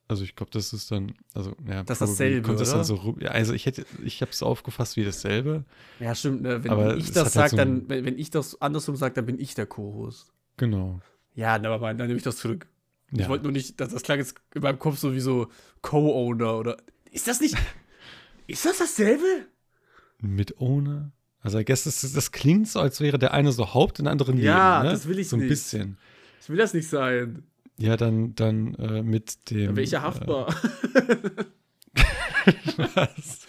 [0.08, 2.76] Also ich glaube, das ist dann, also ja, Das ist dasselbe, kommt das oder?
[2.78, 5.64] dann so ja, also ich hätte, ich habe es aufgefasst wie dasselbe.
[5.98, 6.42] Ja, stimmt.
[6.42, 6.62] Ne?
[6.62, 9.14] Wenn, Aber wenn ich das sage, halt so dann, wenn, wenn ich das andersrum sage,
[9.14, 10.32] dann bin ich der Co-Host.
[10.58, 11.00] Genau.
[11.34, 12.68] Ja, aber dann nehme ich das zurück.
[13.12, 13.28] Ich Ja.
[13.28, 15.48] wollte nur nicht, das, das klang jetzt in meinem Kopf so wie so
[15.82, 16.76] Co-Owner oder.
[17.10, 17.56] Ist das nicht.
[18.46, 19.46] ist das dasselbe?
[20.20, 21.10] Mit ohne.
[21.40, 24.32] Also I guess das, das klingt so, als wäre der eine so Haupt, der andere
[24.32, 24.44] neben.
[24.44, 24.90] Ja, ne?
[24.90, 25.48] das will ich So ein nicht.
[25.50, 25.96] bisschen.
[26.40, 27.44] Ich will das nicht sein.
[27.78, 29.66] Ja, dann, dann äh, mit dem.
[29.66, 30.54] Dann wäre ich ja haftbar.
[32.94, 33.40] Was?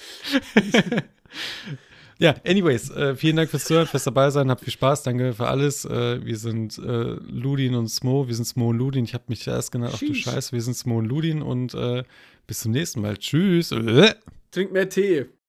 [2.20, 5.48] ja, anyways, äh, vielen Dank fürs Zuhören, fürs dabei sein, habt viel Spaß, danke für
[5.48, 5.86] alles.
[5.86, 9.06] Äh, wir sind äh, Ludin und Smo, wir sind Smo und Ludin.
[9.06, 10.14] Ich habe mich erst genannt, ach du.
[10.14, 12.04] Scheiße, wir sind Smo und Ludin und äh,
[12.48, 13.18] bis zum nächsten Mal.
[13.18, 13.72] Tschüss.
[13.72, 14.16] Äh.
[14.52, 15.26] Trink mehr Tee.